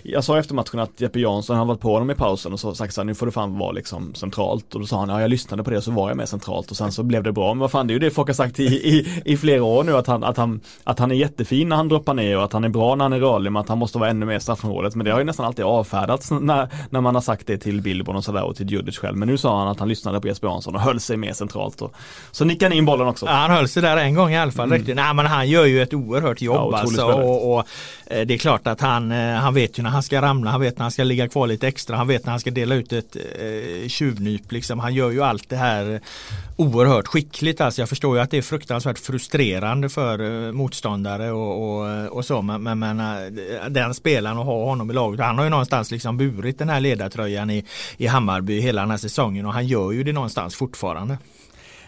[0.03, 2.75] jag sa efter matchen att Jeppe Jansson har varit på honom i pausen och så
[2.75, 5.31] sagt så nu får du fan vara liksom centralt och då sa han ja jag
[5.31, 7.55] lyssnade på det och så var jag med centralt och sen så blev det bra
[7.55, 9.85] men vad fan det är ju det folk har sagt i, i, i flera år
[9.85, 12.53] nu att han, att, han, att han är jättefin när han droppar ner och att
[12.53, 14.95] han är bra när han är rörlig men att han måste vara ännu mer straffområdet
[14.95, 18.17] men det har ju nästan alltid avfärdats när, när man har sagt det till Billborn
[18.17, 20.49] och sådär och till Djurdjic själv men nu sa han att han lyssnade på Jesper
[20.49, 21.95] Jansson och höll sig mer centralt och
[22.31, 23.27] så nickade han in bollen också.
[23.27, 24.67] Ja, han höll sig där en gång i alla fall.
[24.67, 24.79] Mm.
[24.79, 24.97] Riktigt.
[24.97, 26.73] Nej, men han gör ju ett oerhört jobb.
[26.73, 27.67] Ja, alltså, och, och,
[28.07, 30.61] eh, det är klart att han, eh, han vet ju när han ska ramla, han
[30.61, 32.93] vet när han ska ligga kvar lite extra, han vet när han ska dela ut
[32.93, 34.53] ett eh, tjuvnyp.
[34.53, 34.79] Liksom.
[34.79, 36.01] Han gör ju allt det här
[36.57, 37.61] oerhört skickligt.
[37.61, 42.07] Alltså, jag förstår ju att det är fruktansvärt frustrerande för eh, motståndare och, och, eh,
[42.07, 42.43] och så.
[42.43, 45.21] Men, men, men eh, den spelaren och ha honom i laget.
[45.21, 47.65] Han har ju någonstans liksom burit den här ledartröjan i,
[47.97, 51.19] i Hammarby hela den här säsongen och han gör ju det någonstans fortfarande.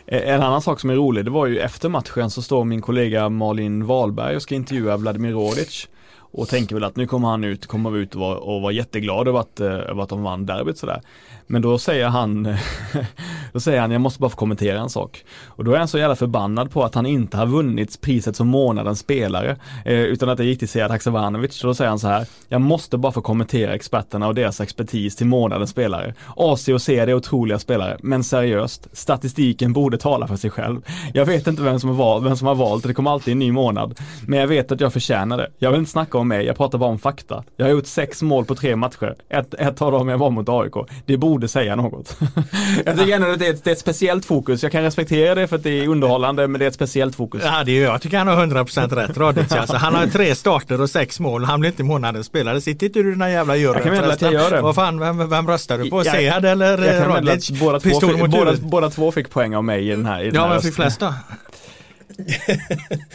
[0.06, 2.80] Eh, en annan sak som är rolig, det var ju efter matchen så står min
[2.80, 5.88] kollega Malin Wahlberg och ska intervjua Vladimir Rodic
[6.34, 9.28] och tänker väl att nu kommer han ut, kommer ut och vara, och vara jätteglad
[9.28, 11.02] över att, eh, över att de vann derbyt sådär.
[11.46, 12.42] Men då säger han,
[13.52, 15.24] då säger han, jag måste bara få kommentera en sak.
[15.46, 18.48] Och då är han så jävla förbannad på att han inte har vunnit priset som
[18.48, 21.54] månadens spelare, eh, utan att det gick till Sead Haksabanovic.
[21.54, 25.16] Så då säger han så här, jag måste bara få kommentera experterna och deras expertis
[25.16, 26.14] till månadens spelare.
[26.36, 30.80] AC och CD är otroliga spelare, men seriöst, statistiken borde tala för sig själv.
[31.14, 33.38] Jag vet inte vem som har valt, vem som har valt, det kommer alltid en
[33.38, 34.00] ny månad.
[34.26, 35.50] Men jag vet att jag förtjänar det.
[35.58, 37.44] Jag vill inte snacka om mig, jag pratar bara om fakta.
[37.56, 39.14] Jag har gjort sex mål på tre matcher.
[39.28, 40.74] Ett, ett av dem jag var mot AIK.
[41.06, 42.16] Det borde borde säga något.
[42.84, 44.62] jag tycker ändå att det är, ett, det är ett speciellt fokus.
[44.62, 47.42] Jag kan respektera det för att det är underhållande men det är ett speciellt fokus.
[47.44, 49.52] Ja, det är, jag tycker han har 100% rätt Radic.
[49.64, 51.44] Alltså, han har tre starter och sex mål.
[51.44, 52.60] Han blir inte månadens spelare.
[52.60, 53.74] Sitt inte du i den här jävla juryn.
[53.74, 54.60] Jag kan meddela att jag gör det.
[54.60, 56.04] Vad fan, vem, vem röstar du på?
[56.04, 57.50] Sead eller Radic?
[57.50, 60.22] Båda, två fick, båda, båda två fick poäng av mig i den här.
[60.22, 61.14] I den ja, vem fick flest då?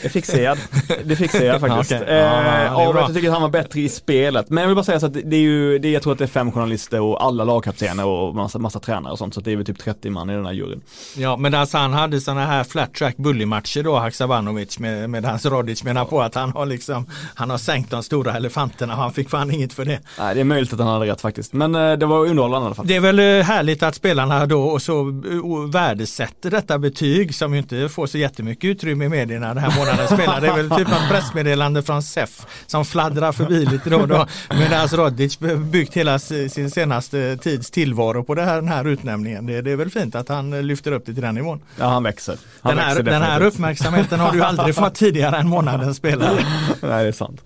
[0.01, 0.57] Det fick Sead.
[1.03, 1.91] Det fick Sead faktiskt.
[2.01, 2.17] okay.
[2.17, 4.49] eh, ah, jag tycker att han var bättre i spelet.
[4.49, 6.25] Men jag vill bara säga så att det är ju, det, jag tror att det
[6.25, 9.33] är fem journalister och alla lagkaptener och massa, massa tränare och sånt.
[9.33, 10.81] Så det är väl typ 30 man i den här juryn.
[11.17, 15.45] Ja men alltså han hade sådana här flat track bully-matcher då, Haksabanovic med, med hans
[15.45, 19.13] Rodic menar på att han har liksom, han har sänkt de stora elefanterna och han
[19.13, 19.99] fick fan inget för det.
[20.19, 21.53] Nej det är möjligt att han hade rätt faktiskt.
[21.53, 22.87] Men eh, det var underhållande i alla fall.
[22.87, 27.59] Det är väl eh, härligt att spelarna då så uh, värdesätter detta betyg som ju
[27.59, 30.41] inte får så jättemycket utrymme i medierna den här månaden spelar.
[30.41, 34.27] Det är väl typ något pressmeddelande från SEF som fladdrar förbi lite då och då.
[34.49, 39.45] Medan Rodic byggt hela sin senaste tids tillvaro på det här, den här utnämningen.
[39.45, 41.61] Det, det, är väl fint att han lyfter upp det till den nivån.
[41.79, 42.37] Ja, han växer.
[42.61, 46.35] Han den, här, växer den här uppmärksamheten har du aldrig fått tidigare än månadens spelare.
[46.81, 47.41] Nej, det är sant.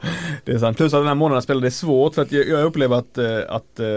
[0.45, 0.77] Det är sant.
[0.77, 3.17] Plus att den här månadens spelare, det är svårt för att jag, jag upplever att,
[3.17, 3.87] eh, att eh,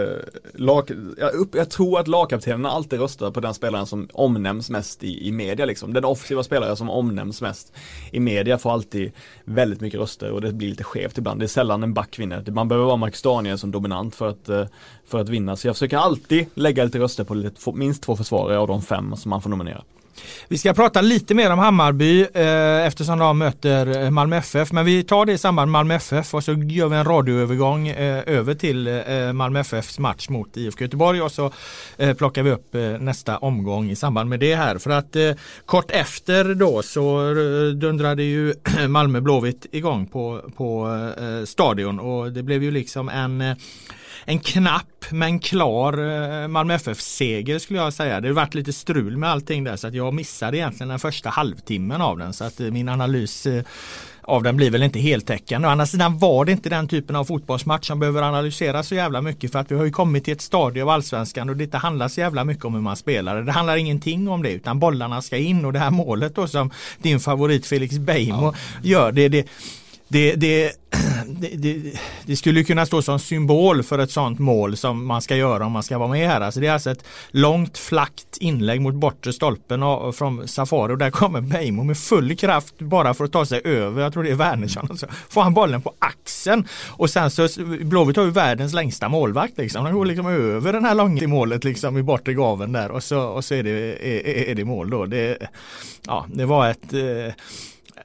[0.53, 5.03] lag, jag, upp, jag tror att lagkaptenerna alltid röstar på den spelaren som omnämns mest
[5.03, 5.93] i, i media liksom.
[5.93, 7.73] Den offensiva spelare som omnämns mest
[8.11, 9.11] i media får alltid
[9.45, 11.39] väldigt mycket röster och det blir lite skevt ibland.
[11.39, 12.43] Det är sällan en back vinner.
[12.51, 14.65] Man behöver vara Marcus Daniel som dominant för att, eh,
[15.07, 15.55] för att vinna.
[15.55, 19.15] Så jag försöker alltid lägga lite röster på lite, minst två försvarare av de fem
[19.15, 19.83] som man får nominera.
[20.47, 24.71] Vi ska prata lite mer om Hammarby eh, eftersom de möter eh, Malmö FF.
[24.71, 27.87] Men vi tar det i samband med Malmö FF och så gör vi en radioövergång
[27.87, 31.51] eh, över till eh, Malmö FFs match mot IFK Göteborg och så
[31.97, 34.77] eh, plockar vi upp eh, nästa omgång i samband med det här.
[34.77, 35.31] För att eh,
[35.65, 38.53] kort efter då så eh, dundrade ju
[38.87, 40.97] Malmö Blåvitt igång på, på
[41.45, 43.55] stadion och det blev ju liksom en
[44.29, 45.93] en knapp men klar
[46.43, 48.21] eh, Malmö FF-seger skulle jag säga.
[48.21, 51.29] Det har varit lite strul med allting där så att jag missade egentligen den första
[51.29, 53.63] halvtimmen av den så att eh, min analys eh,
[54.21, 55.67] av den blir väl inte heltäckande.
[55.67, 59.21] Å andra sidan var det inte den typen av fotbollsmatch som behöver analyseras så jävla
[59.21, 61.77] mycket för att vi har ju kommit till ett stadie av allsvenskan och det inte
[61.77, 63.41] handlar så jävla mycket om hur man spelar.
[63.41, 66.71] Det handlar ingenting om det utan bollarna ska in och det här målet då som
[66.97, 68.53] din favorit Felix Beijmo ja.
[68.83, 69.47] gör det, det
[70.07, 70.71] det, det,
[71.57, 75.65] det, det, skulle kunna stå som symbol för ett sånt mål som man ska göra
[75.65, 76.41] om man ska vara med här.
[76.41, 79.81] Alltså det är alltså ett långt flackt inlägg mot bortre stolpen
[80.13, 84.01] från Safari och där kommer Beijmo med full kraft bara för att ta sig över.
[84.01, 84.97] Jag tror det är Wernersson.
[84.97, 87.47] Så får han bollen på axeln och sen så
[87.81, 89.85] Blåvitt har ju världens längsta målvakt liksom.
[89.85, 93.21] Han går liksom över den här långa målet liksom i bortre gaven där och så,
[93.21, 95.05] och så är, det, är, är det mål då.
[95.05, 95.37] Det,
[96.05, 97.33] ja, det var ett eh,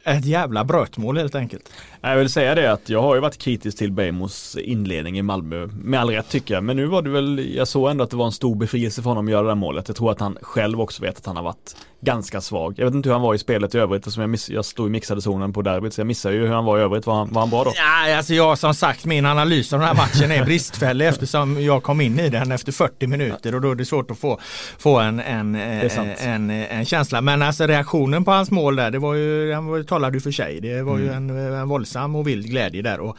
[0.05, 1.71] ett jävla brötmål helt enkelt.
[2.05, 5.67] Jag vill säga det att jag har ju varit kritisk till Beijmos inledning i Malmö.
[5.67, 6.65] Med all rätt tycker jag.
[6.65, 9.11] Men nu var det väl, jag såg ändå att det var en stor befrielse för
[9.11, 9.89] honom att göra det här målet.
[9.89, 12.75] Jag tror att han själv också vet att han har varit ganska svag.
[12.77, 14.87] Jag vet inte hur han var i spelet i övrigt eftersom jag, miss, jag stod
[14.87, 17.07] i mixade zonen på derbyt så jag missar ju hur han var i övrigt.
[17.07, 17.73] Var han, var han bra då?
[17.77, 21.83] Ja, alltså jag som sagt min analys av den här matchen är bristfällig eftersom jag
[21.83, 24.41] kom in i den efter 40 minuter och då är det svårt att få,
[24.79, 27.21] få en, en, en, en, känsla.
[27.21, 30.61] Men alltså reaktionen på hans mål där, det var ju, han talade ju för sig.
[30.61, 31.07] Det var mm.
[31.07, 33.01] ju en, en våldsam och vild glädje där.
[33.01, 33.17] Och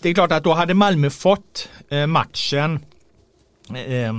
[0.00, 2.84] det är klart att då hade Malmö fått eh, matchen
[3.74, 4.12] eh,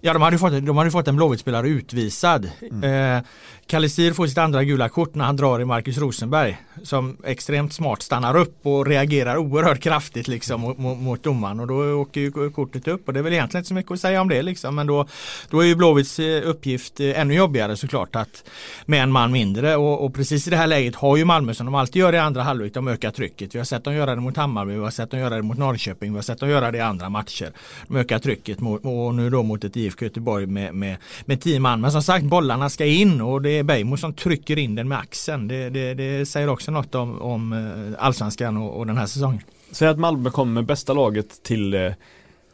[0.00, 2.50] Ja, de hade fått, de hade fått en Blåvitt-spelare utvisad.
[2.70, 3.16] Mm.
[3.16, 3.22] Eh,
[3.70, 8.02] Kalisir får sitt andra gula kort när han drar i Marcus Rosenberg som extremt smart
[8.02, 12.88] stannar upp och reagerar oerhört kraftigt liksom mot, mot, domaren och då åker ju kortet
[12.88, 14.86] upp och det är väl egentligen inte så mycket att säga om det liksom men
[14.86, 15.06] då,
[15.50, 18.44] då är ju Blåvitts eh, uppgift eh, ännu jobbigare såklart att
[18.86, 21.66] med en man mindre och, och, precis i det här läget har ju Malmö som
[21.66, 23.54] de alltid gör i andra halvlek, de ökar trycket.
[23.54, 25.58] Vi har sett dem göra det mot Hammarby, vi har sett dem göra det mot
[25.58, 27.52] Norrköping, vi har sett dem göra det i andra matcher.
[27.88, 31.60] De ökar trycket mot, och nu då mot ett IFK Göteborg med, med, med tio
[31.60, 31.80] man.
[31.80, 34.98] Men som sagt bollarna ska in och det är Beijmo som trycker in den med
[34.98, 35.48] axeln.
[35.48, 39.42] Det, det, det säger också något om, om eh, allsvenskan och, och den här säsongen.
[39.72, 41.92] Säg att Malmö kommer med bästa laget till eh,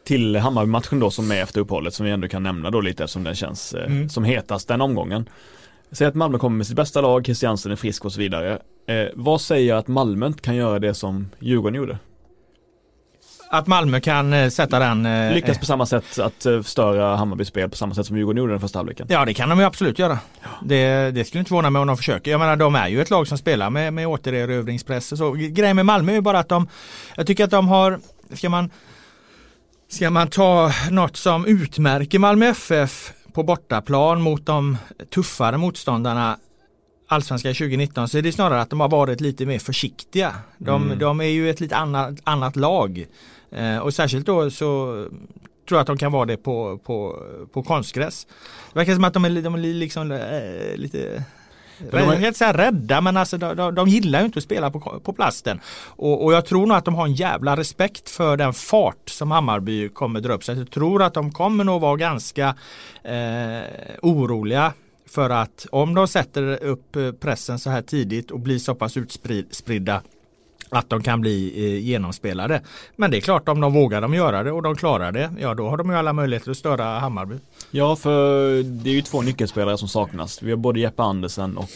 [0.06, 3.24] till Hammarby-matchen då som är efter uppehållet som vi ändå kan nämna då lite eftersom
[3.24, 4.08] den känns eh, mm.
[4.08, 5.28] som hetast den omgången.
[5.90, 8.58] Säg att Malmö kommer med sitt bästa lag, Christiansen är frisk och så vidare.
[8.86, 11.98] Eh, vad säger att Malmö kan göra det som Djurgården gjorde?
[13.50, 15.06] Att Malmö kan eh, sätta den...
[15.06, 18.38] Eh, Lyckas på samma sätt att eh, störa Hammarbys spel på samma sätt som Djurgården
[18.38, 19.06] gjorde den första halvleken.
[19.10, 20.18] Ja det kan de ju absolut göra.
[20.62, 22.30] Det, det skulle inte förvåna mig om de försöker.
[22.30, 25.32] Jag menar de är ju ett lag som spelar med, med återerövringspress och så.
[25.32, 26.68] Grejen med Malmö är ju bara att de...
[27.16, 28.00] Jag tycker att de har...
[28.32, 28.70] Ska man...
[29.88, 34.76] Ska man ta något som utmärker Malmö FF på bortaplan mot de
[35.10, 36.36] tuffare motståndarna
[37.08, 40.34] Allsvenskan 2019 så är det snarare att de har varit lite mer försiktiga.
[40.58, 40.98] De, mm.
[40.98, 43.06] de är ju ett lite annat, annat lag.
[43.50, 44.66] Eh, och särskilt då så
[45.68, 48.26] tror jag att de kan vara det på, på, på konstgräs.
[48.72, 51.24] Det verkar som att de är, de är liksom äh, lite
[51.78, 54.44] de är helt så här rädda men alltså de, de, de, gillar ju inte att
[54.44, 55.60] spela på, på plasten.
[55.86, 59.30] Och, och, jag tror nog att de har en jävla respekt för den fart som
[59.30, 60.44] Hammarby kommer dra upp.
[60.44, 62.54] Så jag tror att de kommer nog vara ganska
[63.04, 63.62] eh,
[64.02, 64.72] oroliga
[65.08, 70.02] för att om de sätter upp pressen så här tidigt och blir så pass utspridda
[70.68, 72.60] att de kan bli eh, genomspelade.
[72.96, 75.54] Men det är klart om de vågar de göra det och de klarar det, ja
[75.54, 77.34] då har de ju alla möjligheter att störa Hammarby.
[77.70, 80.42] Ja, för det är ju två nyckelspelare som saknas.
[80.42, 81.70] Vi har både Jeppe Andersen och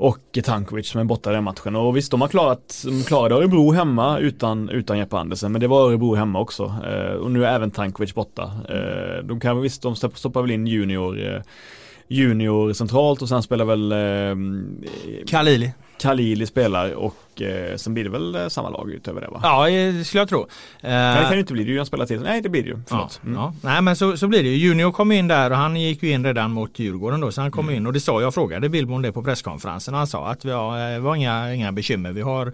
[0.00, 1.76] och Tankovic som är borta i den matchen.
[1.76, 5.68] Och visst, de har klarat, de klarade Örebro hemma utan, utan Jeppe Andersen, men det
[5.68, 6.74] var Örebro hemma också.
[6.86, 8.42] Eh, och nu är även Tankovic borta.
[8.68, 11.42] Eh, de kan visst, de stoppar väl in junior eh,
[12.08, 15.28] junior centralt och sen spelar väl eh,
[16.02, 19.40] Khalili spelar och eh, sen blir det väl eh, samma lag utöver det va?
[19.42, 20.46] Ja det skulle jag tro.
[20.80, 22.20] Nej det kan ju inte bli, det är ju en spelartid.
[22.20, 23.20] Nej det blir det ju, förlåt.
[23.22, 23.40] Ja, mm.
[23.40, 23.54] ja.
[23.62, 24.56] Nej men så, så blir det ju.
[24.56, 27.50] Junior kom in där och han gick ju in redan mot Djurgården då så han
[27.50, 27.76] kom mm.
[27.76, 30.94] in och det sa jag frågade Billborn det på presskonferensen han sa att vi har,
[30.94, 32.12] eh, var inga, inga bekymmer.
[32.12, 32.52] Vi har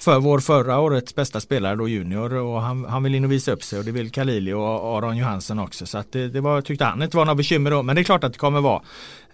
[0.00, 3.52] för vår förra årets bästa spelare då junior och han, han vill in och visa
[3.52, 6.60] upp sig och det vill Kalili och Aron Johansson också så att det, det var,
[6.60, 8.82] tyckte han inte var några bekymmer då men det är klart att det kommer vara.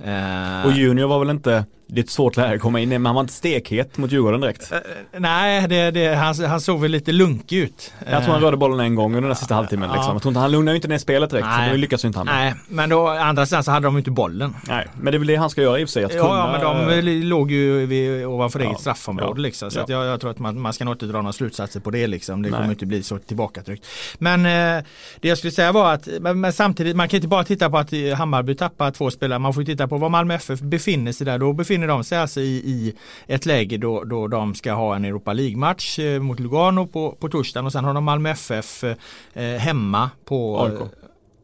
[0.04, 0.66] Eh...
[0.66, 3.06] Och junior var väl inte det är ett svårt läge att komma in i, men
[3.06, 4.72] han var inte stekhet mot Djurgården direkt.
[4.72, 4.78] Uh,
[5.18, 7.92] nej, det, det, han, han såg väl lite lunkig ut.
[8.10, 9.90] Jag tror han rörde bollen en gång under den sista halvtimmen.
[9.92, 10.12] Liksom.
[10.12, 12.18] Jag tror inte, han lugnade ju inte ner spelet direkt, nej, så det lyckas inte
[12.18, 12.26] han.
[12.26, 14.54] Nej, men då andra sidan så hade de inte bollen.
[14.68, 16.04] Nej, men det är väl det han ska göra i och för sig.
[16.04, 16.60] Att ja, kunna...
[16.62, 19.70] ja, men de låg ju vid, ovanför ja, eget straffområde ja, liksom.
[19.70, 19.84] Så ja.
[19.88, 22.42] jag, jag, tror att man, man ska nog inte dra några slutsatser på det liksom.
[22.42, 22.58] Det nej.
[22.58, 23.86] kommer inte bli så tillbakatryckt.
[24.18, 24.84] Men eh,
[25.20, 27.78] det jag skulle säga var att, men, men, samtidigt, man kan inte bara titta på
[27.78, 29.38] att Hammarby tappar två spelare.
[29.38, 31.38] Man får titta på var Malmö FF befinner sig där.
[31.38, 32.94] Då befinner de sig alltså i i,
[33.26, 37.28] ett läge då, då de ska ha en Europa League-match eh, mot Lugano på, på
[37.28, 40.92] torsdagen och sen har de Malmö FF eh, hemma på AIK.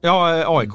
[0.05, 0.75] Ja, eh, AIK.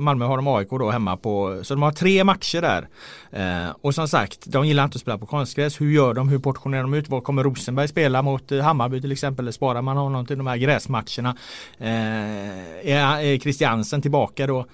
[0.00, 1.60] Malmö har de AIK då hemma på.
[1.62, 2.88] Så de har tre matcher där.
[3.30, 5.80] Eh, och som sagt, de gillar inte att spela på konstgräs.
[5.80, 6.28] Hur gör de?
[6.28, 7.08] Hur portionerar de ut?
[7.08, 9.44] Vad kommer Rosenberg spela mot eh, Hammarby till exempel?
[9.44, 11.36] Eller sparar man honom till de här gräsmatcherna?
[11.78, 14.66] Eh, är, är Christiansen tillbaka då?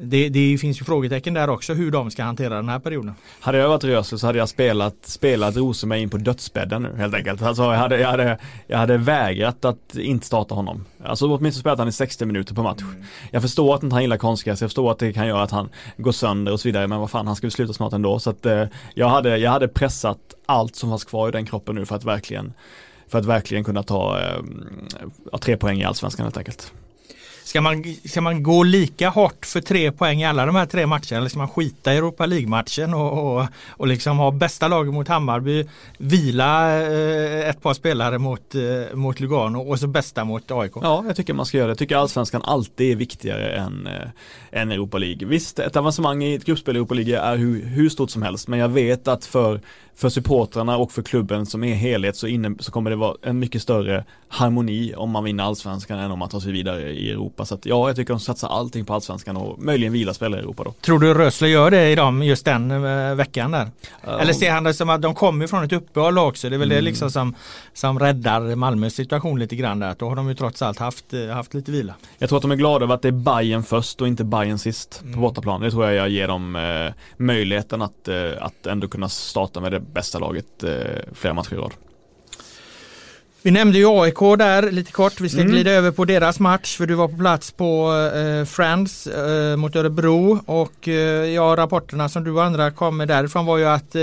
[0.00, 3.14] Det, det, finns ju frågetecken där också hur de ska hantera den här perioden.
[3.40, 7.14] Hade jag varit Rösler så hade jag spelat, spelat Rosenberg in på dödsbädden nu helt
[7.14, 7.42] enkelt.
[7.42, 10.84] Alltså jag hade, jag hade, jag hade vägrat att inte starta honom.
[11.04, 12.82] Alltså åtminstone spelat han i 60 minuter på match.
[12.82, 13.04] Mm.
[13.30, 15.68] Jag förstår att inte han gillar konstgräs, jag förstår att det kan göra att han
[15.96, 16.86] går sönder och så vidare.
[16.86, 18.18] Men vad fan, han skulle sluta snart ändå.
[18.18, 21.74] Så att eh, jag, hade, jag hade pressat allt som fanns kvar i den kroppen
[21.74, 22.52] nu för att verkligen
[23.08, 26.72] för att verkligen kunna ta eh, tre poäng i allsvenskan helt enkelt.
[27.48, 30.86] Ska man, ska man gå lika hårt för tre poäng i alla de här tre
[30.86, 34.94] matcherna eller ska man skita i Europa League-matchen och, och, och liksom ha bästa laget
[34.94, 35.64] mot Hammarby,
[35.98, 40.72] vila eh, ett par spelare mot, eh, mot Lugano och så bästa mot AIK?
[40.74, 41.70] Ja, jag tycker man ska göra det.
[41.70, 45.28] Jag tycker allsvenskan alltid är viktigare än, äh, än Europa League.
[45.28, 48.48] Visst, ett avancemang i ett gruppspel i Europa League är hur, hur stort som helst,
[48.48, 49.60] men jag vet att för
[49.98, 53.38] för supportrarna och för klubben som är helhet så, inne, så kommer det vara en
[53.38, 57.44] mycket större harmoni om man vinner allsvenskan än om man tar sig vidare i Europa.
[57.44, 60.42] Så att ja, jag tycker de satsar allting på allsvenskan och möjligen vila spelare i
[60.42, 60.72] Europa då.
[60.80, 63.70] Tror du Rösler gör det i dem just den äh, veckan där?
[64.06, 64.18] Ja.
[64.18, 66.48] Eller ser han det som att de kommer från ett uppehåll också?
[66.48, 66.76] Det är väl mm.
[66.76, 67.34] det liksom som,
[67.72, 69.96] som räddar Malmös situation lite grann där.
[69.98, 71.94] Då har de ju trots allt haft, eh, haft lite vila.
[72.18, 74.58] Jag tror att de är glada över att det är Bayern först och inte Bayern
[74.58, 75.14] sist mm.
[75.14, 75.60] på bortaplan.
[75.60, 79.72] Det tror jag jag ger dem eh, möjligheten att, eh, att ändå kunna starta med
[79.72, 80.72] det bästa laget eh,
[81.12, 81.72] flera matcher i rad.
[83.42, 85.20] Vi nämnde ju AIK där lite kort.
[85.20, 85.52] Vi ska mm.
[85.52, 89.76] glida över på deras match för du var på plats på eh, Friends eh, mot
[89.76, 90.94] Örebro och eh,
[91.34, 94.02] ja, rapporterna som du och andra kom med därifrån var ju att eh,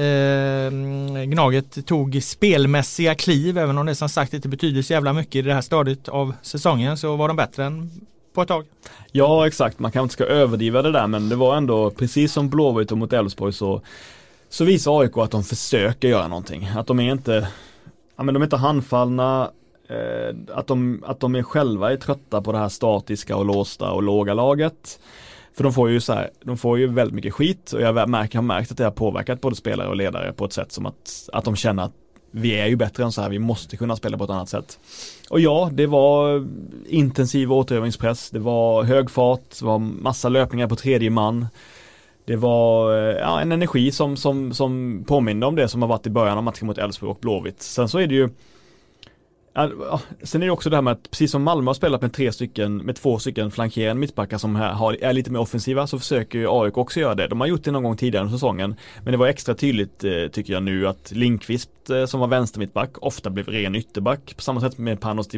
[0.00, 5.34] eh, Gnaget tog spelmässiga kliv även om det som sagt inte betyder så jävla mycket
[5.34, 7.90] i det här stadiet av säsongen så var de bättre än
[8.34, 8.64] på ett tag.
[9.12, 12.48] Ja exakt, man kanske inte ska överdriva det där men det var ändå precis som
[12.48, 13.82] Blåvitt och mot Elfsborg så
[14.54, 16.68] så visar AIK att de försöker göra någonting.
[16.76, 17.48] Att de är inte,
[18.16, 19.50] ja men de är inte handfallna,
[19.88, 23.90] eh, att, de, att de är själva är trötta på det här statiska och låsta
[23.90, 25.00] och låga laget.
[25.56, 28.38] För de får ju så här, de får ju väldigt mycket skit och jag märker,
[28.38, 31.28] har märkt att det har påverkat både spelare och ledare på ett sätt som att,
[31.32, 31.94] att de känner att
[32.30, 34.78] vi är ju bättre än så här, vi måste kunna spela på ett annat sätt.
[35.30, 36.46] Och ja, det var
[36.86, 41.46] intensiv återövningspress, det var hög fart, det var massa löpningar på tredje man.
[42.24, 46.06] Det var eh, ja, en energi som, som, som påminner om det som har varit
[46.06, 47.62] i början av matchen mot Elfsborg och Blåvitt.
[47.62, 48.30] Sen så är det ju
[50.22, 52.32] sen är det också det här med att precis som Malmö har spelat med tre
[52.32, 56.46] stycken, med två stycken flankerande mittbackar som har, är lite mer offensiva så försöker ju
[56.50, 57.26] AIK också göra det.
[57.26, 58.74] De har gjort det någon gång tidigare under säsongen.
[59.02, 62.90] Men det var extra tydligt eh, tycker jag nu att Linkvist eh, som var vänstermittback
[63.00, 64.36] ofta blev ren ytterback.
[64.36, 65.28] På samma sätt med Panos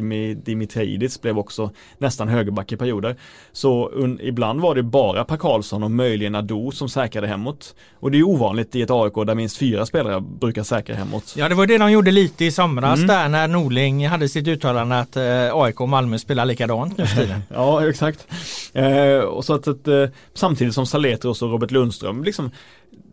[0.43, 3.15] Dimitriidis blev också nästan högerback i perioder.
[3.51, 7.75] Så un, ibland var det bara Per Karlsson och möjligen Ado som säkrade hemåt.
[7.93, 11.33] Och det är ovanligt i ett AIK där minst fyra spelare brukar säkra hemåt.
[11.37, 13.07] Ja det var det de gjorde lite i somras mm.
[13.07, 17.21] där när Norling hade sitt uttalande att eh, AIK och Malmö spelar likadant nu för
[17.21, 17.41] tiden.
[17.49, 18.27] ja exakt.
[18.73, 22.51] Eh, och så att, att eh, samtidigt som Saletros och Robert Lundström liksom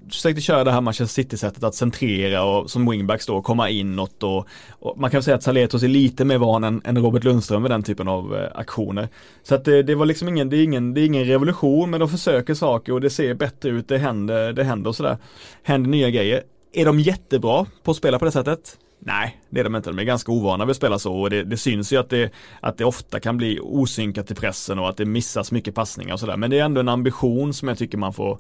[0.09, 4.49] försökte köra det här Manchester City-sättet att centrera och som wingbacks då komma inåt och,
[4.71, 7.71] och man kan säga att Saletros är lite mer van än, än Robert Lundström med
[7.71, 9.09] den typen av eh, aktioner.
[9.43, 12.01] Så att det, det, var liksom ingen, det är ingen, det är ingen revolution men
[12.01, 15.17] de försöker saker och det ser bättre ut, det händer, det händer och sådär.
[15.63, 16.43] Händer nya grejer.
[16.77, 18.79] Är de jättebra på att spela på det sättet?
[18.99, 19.91] Nej, det är de inte.
[19.91, 22.33] De är ganska ovana vid att spela så och det, det, syns ju att det,
[22.61, 26.21] att det ofta kan bli osynkat i pressen och att det missas mycket passningar och
[26.21, 26.37] sådär.
[26.37, 28.39] Men det är ändå en ambition som jag tycker man får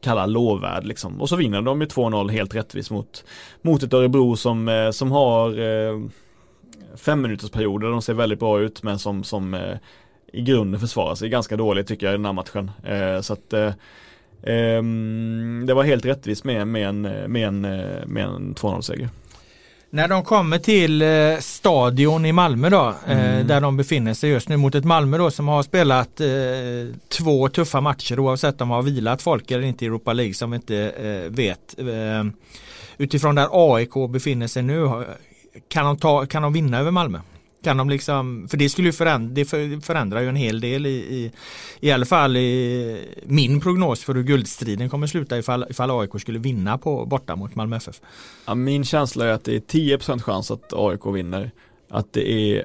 [0.00, 1.20] kalla lovvärd liksom.
[1.20, 3.24] Och så vinner de med 2-0 helt rättvist mot,
[3.62, 6.00] mot ett Örebro som, eh, som har eh,
[6.96, 7.88] fem minuters perioder.
[7.88, 9.76] De ser väldigt bra ut men som, som eh,
[10.32, 12.70] i grunden försvarar sig ganska dåligt tycker jag i den här matchen.
[12.84, 13.72] Eh, så att eh,
[15.66, 17.60] det var helt rättvist med, med en, med en,
[18.06, 19.08] med en 2-0-seger.
[19.92, 23.46] När de kommer till eh, stadion i Malmö då, eh, mm.
[23.46, 26.26] där de befinner sig just nu mot ett Malmö då som har spelat eh,
[27.08, 30.50] två tuffa matcher oavsett om de har vilat folk eller inte i Europa League som
[30.50, 31.78] vi inte eh, vet.
[31.78, 32.24] Eh,
[32.98, 35.04] utifrån där AIK befinner sig nu,
[35.68, 37.18] kan de, ta, kan de vinna över Malmö?
[37.62, 39.44] Kan de liksom, för det skulle ju förändra, det
[39.84, 41.32] förändrar ju en hel del i, i,
[41.80, 46.38] i alla fall i min prognos för hur guldstriden kommer sluta ifall, ifall AIK skulle
[46.38, 48.00] vinna på, borta mot Malmö FF.
[48.46, 51.50] Ja, min känsla är att det är 10% chans att AIK vinner.
[51.90, 52.64] Att det är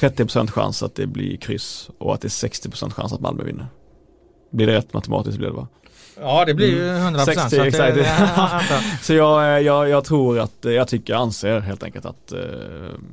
[0.00, 3.66] 30% chans att det blir kryss och att det är 60% chans att Malmö vinner.
[4.50, 5.68] Blir det rätt matematiskt blir det va?
[6.20, 7.94] Ja det blir ju 100% 60, så, exakt.
[7.94, 8.06] Det,
[9.02, 12.40] så jag, eh, jag, jag, tror att, eh, jag tycker, anser helt enkelt att uh,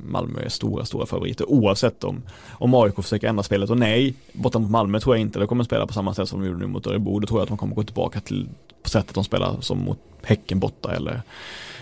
[0.06, 4.58] Malmö är stora, stora favoriter oavsett om, om AIK försöker ändra spelet och nej, borta
[4.58, 6.66] mot Malmö tror jag inte de kommer spela på samma sätt som de gjorde nu
[6.66, 7.18] mot Örebro.
[7.18, 8.48] Då tror jag att de kommer gå tillbaka till
[8.82, 11.22] på sättet de spelar som mot Häcken borta eller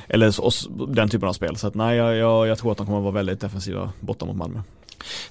[0.08, 0.50] eller så,
[0.88, 1.56] den typen av spel.
[1.56, 4.36] Så att nej, jag, jag, jag tror att de kommer vara väldigt defensiva borta mot
[4.36, 4.60] Malmö.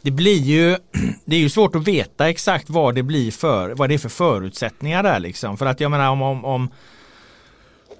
[0.02, 0.78] Det blir ju,
[1.26, 4.10] det är ju svårt att veta exakt vad det blir för, vad det är för
[4.10, 5.58] förutsättningar där liksom.
[5.58, 6.70] För att jag menar om, om, om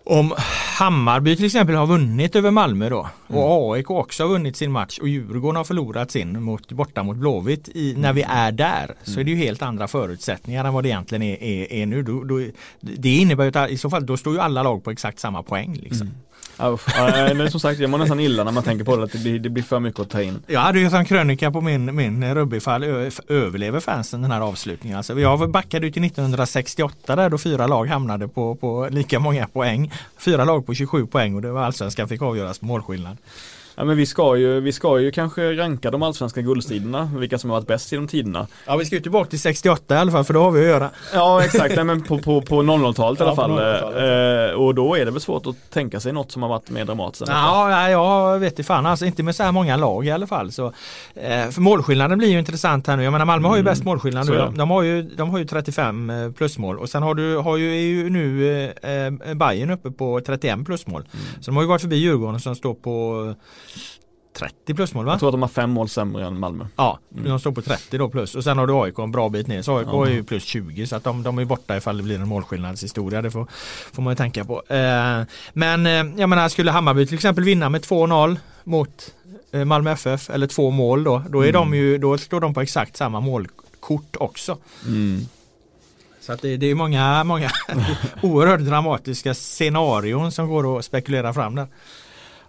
[0.06, 0.34] om
[0.80, 3.72] Hammarby till exempel har vunnit över Malmö då och mm.
[3.72, 7.70] AIK också har vunnit sin match och Djurgården har förlorat sin mot, borta mot Blåvitt
[7.70, 10.90] i, när vi är där så är det ju helt andra förutsättningar än vad det
[10.90, 12.04] egentligen är, är, är nu.
[12.04, 12.40] Då, då,
[12.80, 15.44] det innebär ju att i så fall då står ju alla lag på exakt samma
[15.44, 15.80] poäng.
[15.84, 16.12] Liksom.
[16.60, 17.38] Mm.
[17.38, 19.40] Men som sagt, jag mår nästan illa när man tänker på det, att det blir,
[19.40, 20.40] det blir för mycket att ta in.
[20.48, 22.84] Jag hade ju en krönika på min, min rugbyfall,
[23.28, 24.98] överlever fansen den här avslutningen?
[24.98, 29.48] Alltså, jag backade ut till 1968 där då fyra lag hamnade på, på lika många
[29.48, 29.92] poäng.
[30.18, 33.18] Fyra lag på 27 poäng och det var allsvenskan fick avgöras på målskillnad.
[33.76, 37.50] Ja men vi ska ju, vi ska ju kanske ranka de allsvenska guldstriderna, vilka som
[37.50, 38.48] har varit bäst genom tiderna.
[38.66, 40.68] Ja vi ska ju tillbaka till 68 i alla fall för då har vi att
[40.68, 40.90] göra.
[41.14, 43.52] Ja exakt, Nej, men på, på, på 00-talet i alla fall.
[43.52, 46.86] Eh, och då är det väl svårt att tänka sig något som har varit mer
[46.86, 47.24] dramatiskt.
[47.28, 50.52] Ja, jag vet inte fan alltså inte med så här många lag i alla fall.
[50.52, 50.66] Så,
[51.16, 53.04] eh, för målskillnaden blir ju intressant här nu.
[53.04, 53.72] Jag menar Malmö har ju mm.
[53.72, 54.38] bäst målskillnad nu.
[54.38, 57.58] De, de, har ju, de har ju 35 eh, plusmål och sen har du har
[57.58, 61.02] ju, är ju nu eh, eh Bayern uppe på 31 plusmål.
[61.02, 61.26] Mm.
[61.42, 63.34] Så de har ju gått förbi Djurgården som står på
[64.36, 65.12] 30 plusmål va?
[65.12, 66.66] Jag tror att de har fem mål sämre än Malmö.
[66.76, 67.30] Ja, mm.
[67.30, 68.36] de står på 30 då plus.
[68.36, 69.62] Och sen har du AIK en bra bit ner.
[69.62, 70.06] Så AIK ja.
[70.06, 73.22] är ju plus 20 så att de, de är borta ifall det blir en målskillnadshistoria.
[73.22, 73.48] Det får,
[73.94, 74.64] får man ju tänka på.
[74.68, 75.22] Eh,
[75.54, 79.14] men eh, jag menar skulle Hammarby till exempel vinna med 2-0 mot
[79.52, 81.24] eh, Malmö FF eller två mål då.
[81.30, 81.54] Då, är mm.
[81.54, 84.58] de ju, då står de på exakt samma målkort också.
[84.86, 85.26] Mm.
[86.22, 87.50] Så att det, det är många, många
[88.22, 91.68] oerhört dramatiska scenarion som går att spekulera fram där.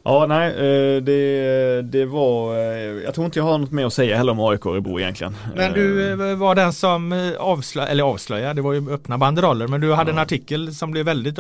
[0.09, 3.93] Ja, nej, eh, det, det var, eh, jag tror inte jag har något mer att
[3.93, 5.37] säga heller om AIK Örebro egentligen.
[5.57, 9.81] Men du eh, var den som avslöjade, eller avslöjade, det var ju öppna banderoller, men
[9.81, 10.15] du hade ja.
[10.15, 11.39] en artikel som blev väldigt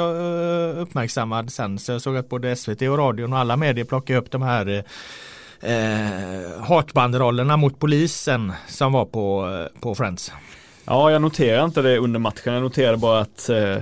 [0.76, 1.78] uppmärksammad sen.
[1.78, 4.84] Så jag såg att både SVT och radion och alla medier plockade upp de här
[5.60, 10.32] eh, hatbanderollerna mot polisen som var på, på Friends.
[10.84, 12.54] Ja, jag noterade inte det under matchen.
[12.54, 13.76] Jag noterade bara att eh,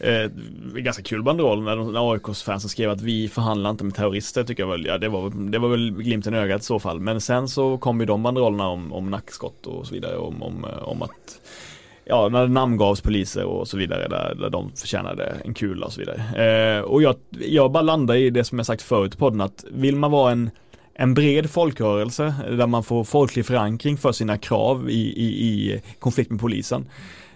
[0.00, 0.30] Eh,
[0.74, 4.62] ganska kul banderoll när, när AIKs fansen skrev att vi förhandlar inte med terrorister tycker
[4.62, 7.00] jag väl, ja det var, det var väl glimten i ögat i så fall.
[7.00, 10.64] Men sen så kom ju de banderollerna om, om nackskott och så vidare, om, om,
[10.64, 11.40] eh, om att
[12.04, 15.92] ja, när det namngavs poliser och så vidare där, där de förtjänade en kula och
[15.92, 16.76] så vidare.
[16.76, 19.64] Eh, och jag, jag bara landar i det som jag sagt förut i podden att
[19.70, 20.50] vill man vara en
[21.00, 26.30] en bred folkrörelse där man får folklig förankring för sina krav i, i, i konflikt
[26.30, 26.86] med polisen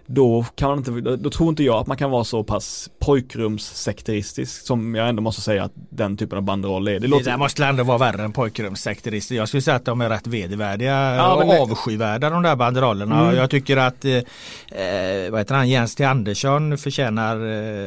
[0.06, 4.66] då kan man inte, då tror inte jag att man kan vara så pass pojkrumssekteristisk
[4.66, 7.00] som jag ändå måste säga att den typen av banderoll är.
[7.00, 7.24] Det, låter...
[7.24, 9.38] det där måste ändå vara värre än pojkrumssekteristisk.
[9.38, 11.60] Jag skulle säga att de är rätt vedervärdiga ja, och det...
[11.60, 13.22] avskyvärda de där banderollerna.
[13.22, 13.36] Mm.
[13.36, 16.04] Jag tycker att eh, eh, vad heter han, Jens T.
[16.04, 17.36] Andersson förtjänar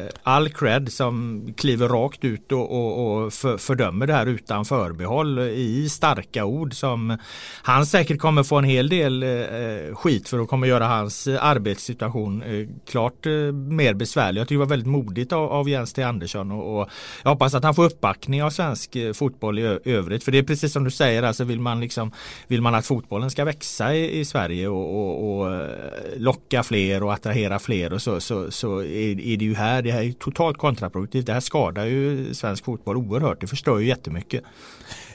[0.00, 4.64] eh, all cred som kliver rakt ut och, och, och för, fördömer det här utan
[4.64, 7.18] förbehåll i starka ord som
[7.62, 12.15] han säkert kommer få en hel del eh, skit för att kommer göra hans arbetssituation
[12.16, 14.40] situation eh, klart eh, mer besvärlig.
[14.40, 16.88] Jag tycker det var väldigt modigt av, av Jens T Andersson och, och,
[17.22, 20.24] jag hoppas att han får uppbackning av svensk eh, fotboll i övrigt.
[20.24, 22.12] För det är precis som du säger, alltså vill man, liksom,
[22.48, 25.68] vill man att fotbollen ska växa i, i Sverige och, och, och, eh,
[26.16, 29.92] locka fler och attrahera fler och så, så, så är, är, det ju här, det
[29.92, 31.26] här är totalt kontraproduktivt.
[31.26, 33.40] Det här skadar ju svensk fotboll oerhört.
[33.40, 34.44] Det förstör ju jättemycket.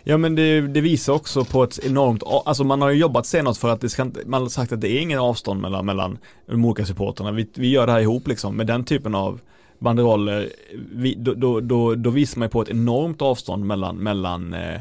[0.04, 3.62] Ja men det, det, visar också på ett enormt, alltså man har ju jobbat senast
[3.62, 6.66] för att det ska man har sagt att det är ingen avstånd mellan, mellan de
[6.66, 7.32] olika supporterna.
[7.32, 9.40] Vi, vi gör det här ihop liksom med den typen av
[9.80, 10.50] banderoller,
[10.92, 14.80] vi, då, då, då, då, visar man ju på ett enormt avstånd mellan, mellan eh,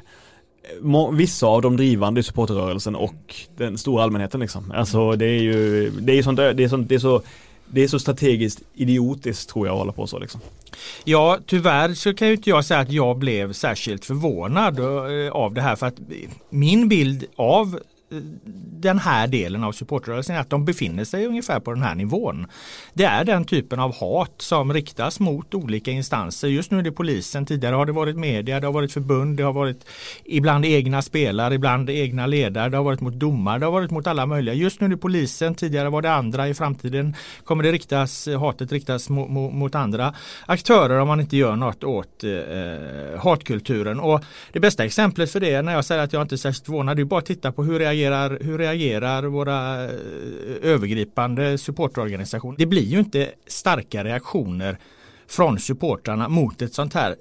[1.13, 4.73] vissa av de drivande i supporterrörelsen och den stora allmänheten liksom.
[4.75, 7.23] Alltså det är ju, det är sånt, det är sånt, det är så
[7.73, 10.41] det är så strategiskt idiotiskt tror jag att hålla på så liksom.
[11.05, 15.55] Ja, tyvärr så kan ju inte jag säga att jag blev särskilt förvånad eh, av
[15.55, 15.99] det här för att
[16.51, 17.81] min bild av
[18.81, 22.47] den här delen av supportrörelsen är att de befinner sig ungefär på den här nivån.
[22.95, 26.49] Det är den typen av hat som riktas mot olika instanser.
[26.49, 29.43] Just nu är det polisen, tidigare har det varit media, det har varit förbund, det
[29.43, 29.87] har varit
[30.25, 34.07] ibland egna spelare, ibland egna ledare, det har varit mot domare, det har varit mot
[34.07, 34.55] alla möjliga.
[34.55, 38.73] Just nu är det polisen, tidigare var det andra, i framtiden kommer det riktas, hatet
[38.73, 40.15] riktas mot, mot, mot andra
[40.47, 44.01] aktörer om man inte gör något åt eh, hatkulturen.
[44.01, 46.97] Och det bästa exemplet för det när jag säger att jag inte är särskilt förvånad,
[46.97, 49.91] det är bara att titta på hur reagerar reagerar, hur reagerar våra eh,
[50.63, 52.59] övergripande supportorganisationer?
[52.59, 54.79] Det blir ju inte starka reaktioner
[55.29, 57.17] från supportrarna mot ett sånt här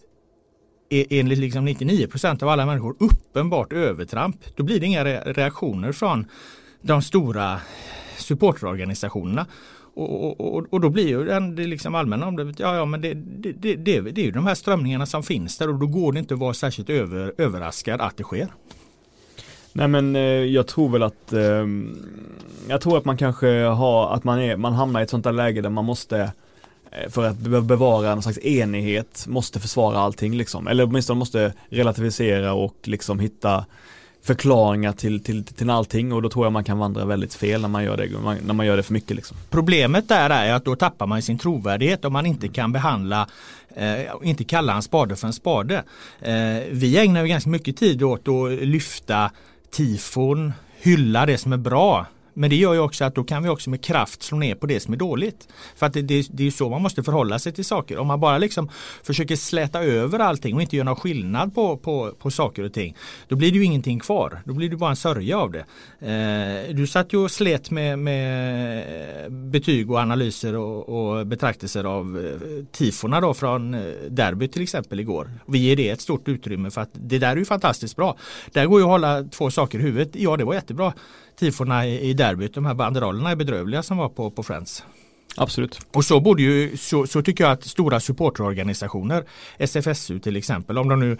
[0.89, 4.37] e, enligt liksom 99% av alla människor uppenbart övertramp.
[4.55, 6.25] Då blir det inga reaktioner från
[6.81, 7.59] de stora
[8.17, 9.45] supporterorganisationerna.
[9.93, 13.13] Och, och, och, då blir ju den, det liksom allmänna omdömet, ja, ja men det,
[13.13, 16.19] det, det, det, är ju de här strömningarna som finns där och då går det
[16.19, 18.47] inte att vara särskilt över, överraskad att det sker.
[19.79, 21.67] Nej men eh, jag tror väl att eh,
[22.69, 25.31] Jag tror att man kanske har, att man är, man hamnar i ett sånt där
[25.31, 26.31] läge där man måste
[26.91, 30.67] eh, för att bevara någon slags enighet måste försvara allting liksom.
[30.67, 33.65] Eller åtminstone måste relativisera och liksom hitta
[34.23, 37.69] förklaringar till, till, till allting och då tror jag man kan vandra väldigt fel när
[37.69, 38.09] man gör det,
[38.45, 39.15] när man gör det för mycket.
[39.15, 39.37] Liksom.
[39.49, 43.27] Problemet där är att då tappar man sin trovärdighet om man inte kan behandla
[43.75, 45.83] eh, inte kalla en spade för en spade.
[46.21, 49.31] Eh, vi ägnar ju ganska mycket tid åt att lyfta
[49.71, 52.05] tifon, hylla det som är bra
[52.39, 54.65] men det gör ju också att då kan vi också med kraft slå ner på
[54.65, 55.47] det som är dåligt.
[55.75, 57.97] För att det, det, det är så man måste förhålla sig till saker.
[57.97, 58.69] Om man bara liksom
[59.03, 62.95] försöker släta över allting och inte gör någon skillnad på, på, på saker och ting.
[63.27, 64.41] Då blir det ju ingenting kvar.
[64.45, 65.65] Då blir det bara en sörja av det.
[65.99, 72.25] Eh, du satt ju och slet med, med betyg och analyser och, och betraktelser av
[72.25, 75.31] eh, tifona då från eh, derby till exempel igår.
[75.47, 78.17] Vi ger det ett stort utrymme för att det där är ju fantastiskt bra.
[78.51, 80.09] Där går ju att hålla två saker i huvudet.
[80.13, 80.93] Ja det var jättebra
[81.39, 84.83] tifona i, i derbyt, de här banderollerna är bedrövliga som var på, på Friends.
[85.37, 85.79] Absolut.
[85.93, 89.23] Och så borde ju, så, så, tycker jag att stora supporterorganisationer,
[89.57, 91.17] SFSU till exempel, om de nu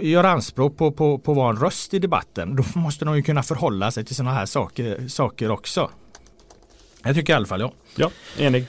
[0.00, 3.22] gör anspråk på, på, på att vara en röst i debatten, då måste de ju
[3.22, 5.90] kunna förhålla sig till sådana här saker, saker också.
[7.02, 7.72] Jag tycker i alla fall ja.
[7.96, 8.66] Ja, enig.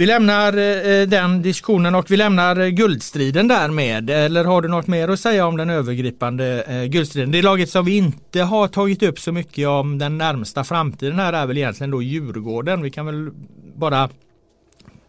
[0.00, 4.10] Vi lämnar eh, eh, den diskussionen och vi lämnar eh, guldstriden därmed.
[4.10, 7.30] Eller har du något mer att säga om den övergripande guldstriden?
[7.30, 11.32] Det laget som vi inte har tagit upp så mycket om den närmsta framtiden här
[11.32, 12.82] är väl egentligen då Djurgården.
[12.82, 13.30] Vi kan väl
[13.76, 14.08] bara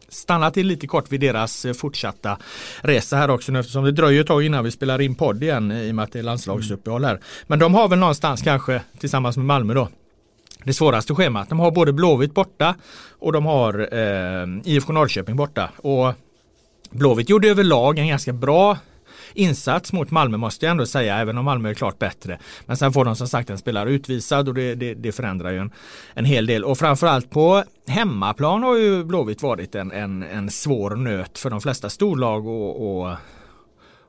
[0.09, 2.37] stanna till lite kort vid deras fortsatta
[2.81, 5.91] resa här också eftersom det dröjer ett tag innan vi spelar in podd igen i
[5.91, 7.19] och med att det är landslagsuppehåll här.
[7.47, 9.89] Men de har väl någonstans kanske tillsammans med Malmö då
[10.63, 11.49] det svåraste schemat.
[11.49, 12.75] De har både Blåvitt borta
[13.19, 15.69] och de har eh, IFK Norrköping borta.
[15.77, 16.13] Och
[16.89, 18.77] Blåvitt gjorde överlag en ganska bra
[19.33, 22.39] insats mot Malmö måste jag ändå säga, även om Malmö är klart bättre.
[22.65, 25.57] Men sen får de som sagt en spelare utvisad och det, det, det förändrar ju
[25.57, 25.71] en,
[26.13, 26.63] en hel del.
[26.63, 31.61] Och framförallt på hemmaplan har ju Blåvitt varit en, en, en svår nöt för de
[31.61, 32.45] flesta storlag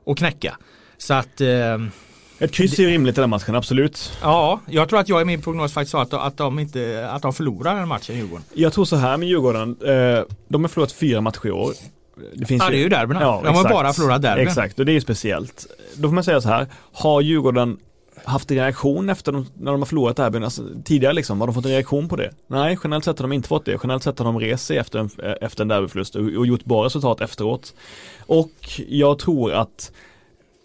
[0.05, 0.57] att knäcka.
[0.97, 1.77] Så att eh,
[2.39, 4.17] ett kryss är rimligt i den matchen, absolut.
[4.21, 7.21] Ja, jag tror att jag i min prognos faktiskt sa att, att, de inte, att
[7.21, 8.43] de förlorar den matchen, Djurgården.
[8.53, 11.73] Jag tror så här med Djurgården, eh, de har förlorat fyra matcher i år.
[12.33, 13.21] Det finns ja, ju, det är ju derbyna.
[13.21, 14.47] Ja, de har bara förlorat derbyn.
[14.47, 15.65] Exakt, och det är ju speciellt.
[15.95, 17.77] Då får man säga så här, har Djurgården
[18.25, 21.53] haft en reaktion efter de, när de har förlorat derbyn, alltså, tidigare liksom, har de
[21.53, 22.31] fått en reaktion på det?
[22.47, 23.79] Nej, generellt sett har de inte fått det.
[23.83, 25.09] Generellt sett har de rest sig efter en,
[25.41, 27.73] efter en derbyförlust och, och gjort bra resultat efteråt.
[28.19, 29.91] Och jag tror att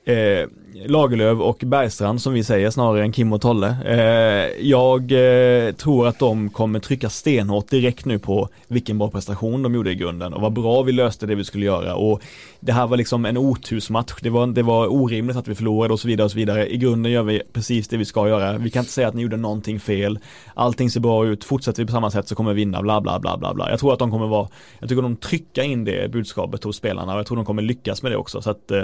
[0.09, 0.48] eh,
[0.86, 3.76] Lagerlöf och Bergstrand som vi säger snarare än Kim och Tolle.
[3.86, 9.62] Eh, jag eh, tror att de kommer trycka stenhårt direkt nu på vilken bra prestation
[9.62, 12.22] de gjorde i grunden och vad bra vi löste det vi skulle göra och
[12.61, 14.14] det här var liksom en otursmatch.
[14.22, 16.72] Det var, det var orimligt att vi förlorade och så vidare och så vidare.
[16.72, 18.59] I grunden gör vi precis det vi ska göra.
[18.59, 20.18] Vi kan inte säga att ni gjorde någonting fel.
[20.54, 21.44] Allting ser bra ut.
[21.44, 23.70] Fortsätter vi på samma sätt så kommer vi vinna bla bla bla bla bla.
[23.70, 24.48] Jag tror att de kommer vara,
[24.78, 28.02] jag tycker de trycker in det budskapet hos spelarna och jag tror de kommer lyckas
[28.02, 28.42] med det också.
[28.42, 28.82] Så att eh,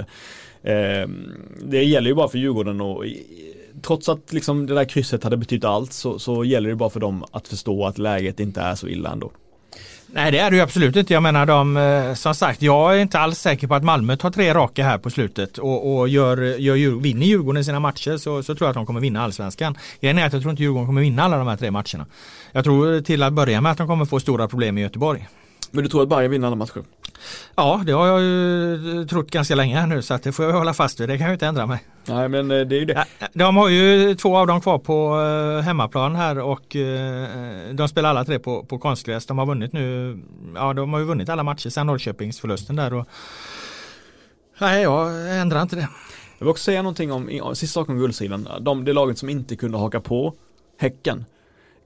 [0.65, 1.07] eh, Eh,
[1.61, 3.05] det gäller ju bara för Djurgården och
[3.81, 6.99] trots att liksom det där krysset hade betytt allt så, så gäller det bara för
[6.99, 9.31] dem att förstå att läget inte är så illa ändå.
[10.07, 11.13] Nej det är det ju absolut inte.
[11.13, 14.31] Jag menar de, eh, som sagt, jag är inte alls säker på att Malmö tar
[14.31, 18.55] tre raka här på slutet och, och gör, gör, vinner Djurgården sina matcher så, så
[18.55, 19.77] tror jag att de kommer vinna allsvenskan.
[20.01, 22.05] Grejen är att jag tror inte Djurgården kommer vinna alla de här tre matcherna.
[22.51, 25.27] Jag tror till att börja med att de kommer få stora problem i Göteborg.
[25.71, 26.83] Men du tror att Bayern vinner alla matcher?
[27.55, 30.73] Ja, det har jag ju trott ganska länge nu så att det får jag hålla
[30.73, 31.09] fast vid.
[31.09, 31.79] Det kan jag inte ändra mig.
[32.05, 33.05] Nej, men eh, det är ju det.
[33.33, 37.27] De har ju två av dem kvar på eh, hemmaplan här och eh,
[37.73, 39.25] de spelar alla tre på, på konstgräs.
[39.25, 40.17] De har vunnit nu,
[40.55, 42.93] ja de har ju vunnit alla matcher sedan Norrköpingsförlusten där.
[42.93, 43.07] Och,
[44.57, 45.87] nej, jag ändrar inte det.
[46.37, 48.47] Jag vill också säga någonting om, sista saken om guldsidan.
[48.61, 50.33] De, det laget som inte kunde haka på
[50.79, 51.25] Häcken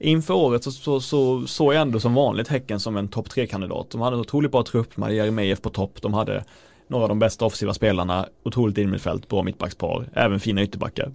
[0.02, 3.90] Inför året så såg så, så jag ändå som vanligt Häcken som en topp 3-kandidat.
[3.90, 6.44] De hade en otroligt bra trupp, de hade Jeremejeff på topp, de hade
[6.88, 11.12] några av de bästa offensiva spelarna, otroligt innermittfält, bra mittbackspar, även fina ytterbackar.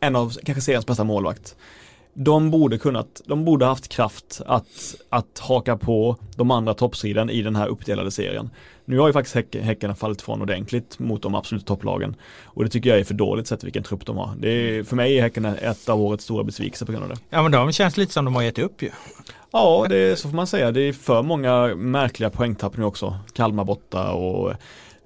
[0.00, 1.56] En av kanske seriens bästa målvakt.
[2.18, 7.42] De borde kunnat, de borde haft kraft att, att haka på de andra toppsidan i
[7.42, 8.50] den här uppdelade serien.
[8.84, 12.16] Nu har ju faktiskt häck, Häcken fallit ifrån ordentligt mot de absoluta topplagen.
[12.44, 14.34] Och det tycker jag är för dåligt sett vilken trupp de har.
[14.38, 17.16] Det är, för mig är Häcken ett av årets stora besvikelser på grund av det.
[17.30, 18.90] Ja men de känns lite som de har gett upp ju.
[19.50, 20.72] Ja, det är, så får man säga.
[20.72, 23.18] Det är för många märkliga poängtapp nu också.
[23.32, 24.52] Kalmar borta och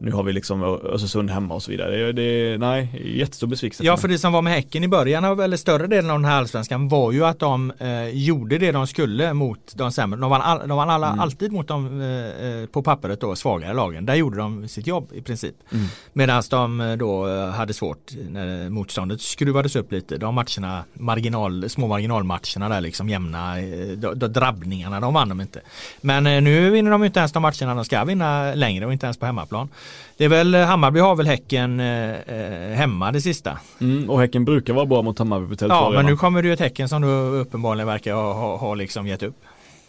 [0.03, 1.97] nu har vi liksom Östersund hemma och så vidare.
[1.97, 3.85] Det, det, nej, jättestor besvikelse.
[3.85, 6.25] Ja, för det som var med Häcken i början av, eller större delen av den
[6.25, 10.21] här allsvenskan var ju att de eh, gjorde det de skulle mot de sämre.
[10.21, 11.21] De vann, all, de vann alla, mm.
[11.21, 14.07] alltid mot de eh, eh, på pappret då svagare lagen.
[14.07, 15.55] Där gjorde de sitt jobb i princip.
[15.73, 15.87] Mm.
[16.13, 20.17] Medan de eh, då eh, hade svårt när motståndet skruvades upp lite.
[20.17, 23.55] De matcherna, marginal, små marginalmatcherna där liksom jämna,
[23.97, 25.61] de, de drabbningarna, de vann de inte.
[26.01, 29.07] Men eh, nu vinner de inte ens de matcherna de ska vinna längre och inte
[29.07, 29.69] ens på hemmaplan.
[30.17, 33.59] Det är väl, Hammarby har väl Häcken eh, eh, hemma det sista.
[33.81, 36.55] Mm, och Häcken brukar vara bra mot Hammarby på Ja, men nu kommer det ju
[36.55, 37.09] ett Häcken som du
[37.41, 39.37] uppenbarligen verkar ha, ha, ha liksom gett upp.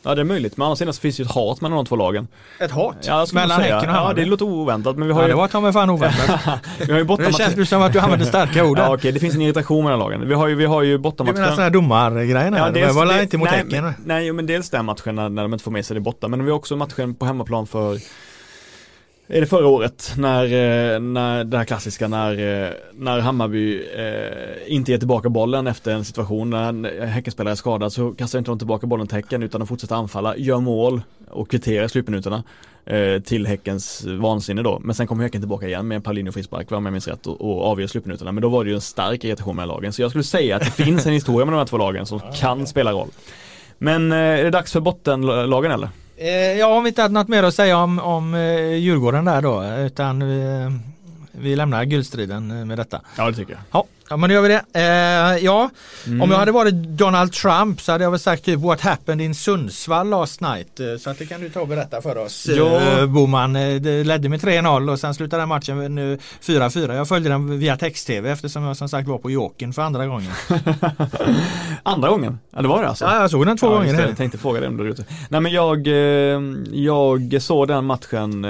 [0.03, 1.95] Ja det är möjligt, men annars sidan finns det ju ett hat mellan de två
[1.95, 2.27] lagen.
[2.59, 2.95] Ett hat?
[3.01, 4.21] Ja, mellan Häcken och Hammarby?
[4.21, 5.31] Ja det låter oväntat men vi har ja, ju...
[5.31, 6.59] det var ta mig fan oväntat.
[6.79, 8.77] vi har ju det känns ju som att du använder starka ord.
[8.79, 9.11] ja okej, okay.
[9.11, 10.27] det finns en irritation mellan lagen.
[10.27, 11.35] Vi har ju, vi har ju bortamatchen.
[11.35, 12.57] Du menar sådana här domargrejerna?
[12.57, 13.93] Ja, dels, det var inte mot nej, Häcken?
[14.05, 16.27] Nej, men dels den matchen när, när de inte får med sig det borta.
[16.27, 17.97] Men vi har också matchen på hemmaplan för
[19.33, 24.73] är det förra året när, eh, när det här klassiska när, eh, när Hammarby eh,
[24.73, 28.51] inte ger tillbaka bollen efter en situation när en Häckenspelare är skadad så kastar inte
[28.51, 32.43] de tillbaka bollen till Häcken utan de fortsätter anfalla, gör mål och kvitterar slutminuterna
[32.85, 34.79] eh, till Häckens vansinne då.
[34.79, 37.41] Men sen kommer Häcken tillbaka igen med en Paulinho frispark, om jag minns rätt, och,
[37.41, 38.31] och avgör slutminuterna.
[38.31, 39.93] Men då var det ju en stark irritation mellan lagen.
[39.93, 42.19] Så jag skulle säga att det finns en historia med de här två lagen som
[42.35, 43.09] kan spela roll.
[43.77, 45.89] Men eh, är det dags för bottenlagen eller?
[46.21, 49.41] Eh, ja, om vi inte hade något mer att säga om, om eh, Djurgården där
[49.41, 50.71] då, utan vi,
[51.31, 53.01] vi lämnar guldstriden med detta.
[53.17, 53.61] Ja, det tycker jag.
[53.71, 53.85] Ja.
[54.11, 54.63] Ja men då gör vi det.
[54.73, 55.69] Eh, ja,
[56.07, 56.21] mm.
[56.21, 59.35] om jag hade varit Donald Trump så hade jag väl sagt typ What happened in
[59.35, 60.79] Sundsvall last night.
[60.79, 62.47] Eh, så att det kan du ta och berätta för oss.
[62.49, 62.81] Ja.
[62.81, 66.95] Eh, Boman eh, det ledde med 3-0 och sen slutade den matchen med 4-4.
[66.95, 70.31] Jag följde den via text-tv eftersom jag som sagt var på Jokern för andra gången.
[71.83, 72.39] andra gången?
[72.55, 73.05] Ja det var det alltså?
[73.05, 74.07] Ja jag såg den två ja, gånger.
[74.07, 75.05] Jag tänkte fråga dig om du ute.
[75.29, 75.87] Nej men jag,
[76.71, 78.45] jag såg den matchen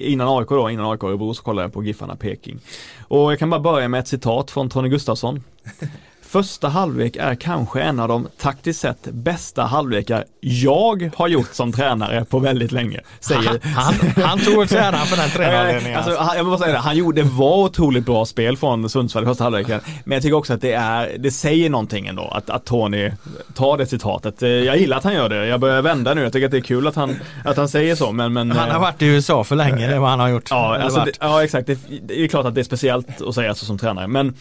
[0.00, 2.60] innan AIK då, innan AIK Örebro så kollade jag på Giffarna Peking.
[3.08, 5.42] Och jag kan bara börja med ett citat från Tony Gustafsson.
[6.36, 11.72] Första halvlek är kanske en av de taktiskt sett bästa halvlekar jag har gjort som
[11.72, 13.00] tränare på väldigt länge.
[13.20, 13.60] Säger.
[13.62, 15.98] Han, han, han tog åt sig äran för den tränarledningen.
[15.98, 16.36] Alltså, alltså.
[16.36, 19.44] Jag måste säga det, han gjorde, det var otroligt bra spel från Sundsvall i första
[19.44, 19.80] halvleken.
[20.04, 23.10] Men jag tycker också att det är, det säger någonting ändå att, att Tony
[23.54, 24.42] tar det citatet.
[24.42, 26.60] Jag gillar att han gör det, jag börjar vända nu, jag tycker att det är
[26.60, 28.12] kul att han, att han säger så.
[28.12, 30.50] Men, men, han har varit i USA för länge, det är vad han har gjort.
[30.50, 33.54] Ja, alltså, det, ja exakt, det, det, är klart att det är speciellt att säga
[33.54, 34.06] så som tränare.
[34.06, 34.34] Men Eh,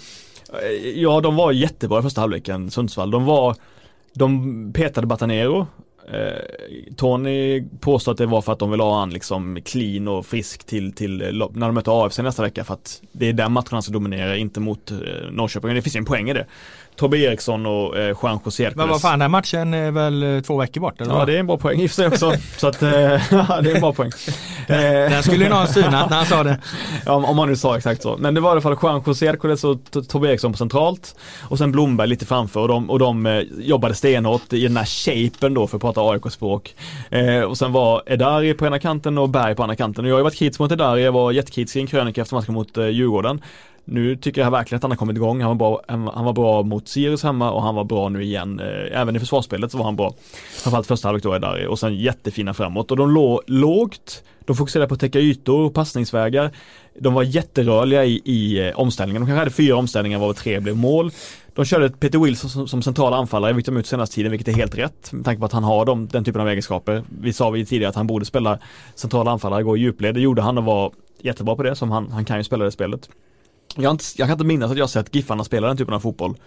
[0.64, 3.12] Eh, ja, de var jättebra i första halvleken, Sundsvall.
[3.12, 3.56] De var,
[4.14, 5.68] de petade Batanero.
[6.08, 10.26] Eh, Tony påstår att det var för att de vill ha han liksom clean och
[10.26, 13.50] frisk till, till eh, när de möter AFC nästa vecka för att det är där
[13.50, 14.98] matcherna ska dominera, inte mot eh,
[15.32, 15.76] Norrköping.
[15.76, 16.46] Det finns ju en poäng i det.
[16.96, 18.78] Tobbe Eriksson och eh, Juan José Hercules.
[18.78, 21.02] Men vad fan, den matchen är väl eh, två veckor bort?
[21.02, 21.14] Eller?
[21.14, 22.34] Ja, det är en bra poäng i sig också.
[22.58, 24.12] så att, eh, det är en bra poäng.
[24.68, 26.58] den, den skulle ju någon synat när han sa det.
[27.06, 28.18] Ja, om man nu sa exakt så.
[28.18, 29.78] Men det var i alla fall Juan José Hercules och
[30.08, 31.16] Tobbe Eriksson på centralt.
[31.42, 34.86] Och sen Blomberg lite framför och de, och de eh, jobbade stenhårt i den här
[34.86, 36.76] shapen då för att prata AIK-språk.
[37.10, 40.06] Eh, och sen var Edari på ena kanten och Berg på andra kanten.
[40.06, 42.36] Och jag har ju varit kritisk mot Edari, jag var jättekritisk i en krönika efter
[42.36, 43.42] matchen mot eh, Djurgården.
[43.86, 45.42] Nu tycker jag verkligen att han har kommit igång.
[45.42, 48.60] Han var bra, han var bra mot Sirius hemma och han var bra nu igen.
[48.60, 50.14] Eh, även i försvarsspelet så var han bra.
[50.64, 52.92] Framförallt första halvlek då är där och sen jättefina framåt.
[52.92, 54.24] Och de låg lågt.
[54.46, 56.52] De fokuserade på att täcka ytor och passningsvägar.
[57.00, 59.22] De var jätterörliga i, i eh, omställningen.
[59.22, 61.12] De kanske hade fyra omställningar varav tre blev mål.
[61.56, 64.54] De körde Peter Wilson som, som central anfallare, vilket de ut senaste tiden, vilket är
[64.54, 67.04] helt rätt med tanke på att han har dem, den typen av egenskaper.
[67.22, 68.60] Vi sa vi tidigare att han borde spela
[68.96, 70.16] central anfallare, gå i djupled.
[70.16, 72.72] Det gjorde han och var jättebra på det, som han, han kan ju spela det
[72.72, 73.10] spelet.
[73.76, 76.38] Jag, inte, jag kan inte minnas att jag sett Giffarna spela den typen av fotboll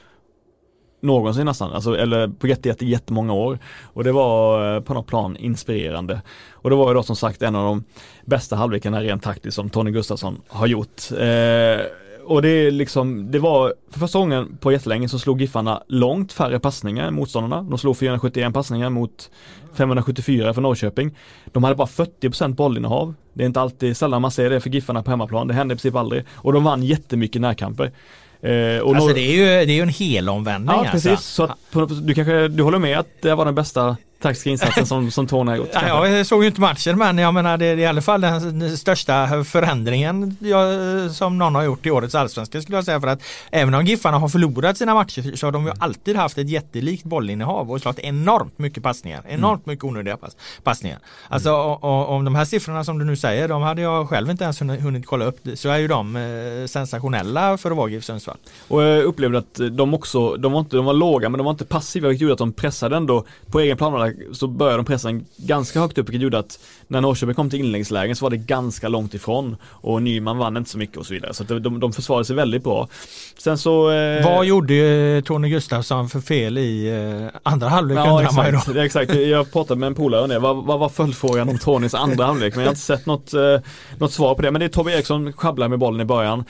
[1.01, 3.59] någonsin nästan, alltså, eller på jätte, jätte, jättemånga år.
[3.83, 6.23] Och det var eh, på något plan inspirerande.
[6.53, 7.85] Och det var ju då som sagt en av de
[8.25, 11.03] bästa halvlekarna rent taktiskt som Tony Gustafsson har gjort.
[11.13, 11.87] Eh,
[12.29, 16.33] och det är liksom, det var för första gången på jättelänge så slog Giffarna långt
[16.33, 17.63] färre passningar än motståndarna.
[17.63, 19.31] De slog 471 passningar mot
[19.75, 21.17] 574 för Norrköping.
[21.53, 23.15] De hade bara 40% bollinnehav.
[23.33, 25.49] Det är inte alltid, sällan man ser det för Giffarna på hemmaplan.
[25.49, 26.25] Det händer i princip aldrig.
[26.31, 27.93] Och de vann jättemycket närkamper.
[28.41, 30.77] Eh, alltså det är ju, det är ju en helomvändning.
[30.85, 31.57] Ja precis, alltså.
[31.71, 35.11] så att, du kanske, du håller med att det var den bästa taktiska insatsen som,
[35.11, 35.71] som Tony har gjort?
[35.73, 38.77] Ja, jag såg ju inte matchen men jag menar det är i alla fall den
[38.77, 40.37] största förändringen
[41.13, 44.19] som någon har gjort i årets allsvenska skulle jag säga för att även om Giffarna
[44.19, 47.99] har förlorat sina matcher så har de ju alltid haft ett jättelikt bollinnehav och slagit
[47.99, 49.23] enormt mycket passningar.
[49.29, 50.99] Enormt mycket onödiga pass, passningar.
[51.29, 54.45] Alltså och, om de här siffrorna som du nu säger, de hade jag själv inte
[54.45, 58.37] ens hunnit kolla upp så är ju de eh, sensationella för att vara GIF Sundsvall.
[58.69, 61.51] Och jag upplevde att de också, de var, inte, de var låga men de var
[61.51, 64.85] inte passiva vilket gjorde att de pressade ändå på egen plan pressa, så började de
[64.85, 68.37] pressa ganska högt upp vilket gjorde att när Norrköping kom till inläggslägen så var det
[68.37, 71.35] ganska långt ifrån och Nyman vann inte så mycket och så vidare.
[71.35, 72.89] Så de, de, de försvarade sig väldigt bra.
[73.39, 73.91] Sen så...
[73.91, 74.25] Eh...
[74.25, 79.15] Vad gjorde eh, Tony Gustafsson för fel i eh, andra halvlek ja, exakt, exakt.
[79.15, 80.39] Jag pratade med en polare om det.
[80.39, 82.55] Vad, vad var följdfrågan om Tonys andra halvlek?
[82.55, 83.41] Men jag har inte sett något, eh,
[83.99, 84.51] något svar på det.
[84.51, 86.45] Men det är Tobbe Eriksson sjabblar med bollen i början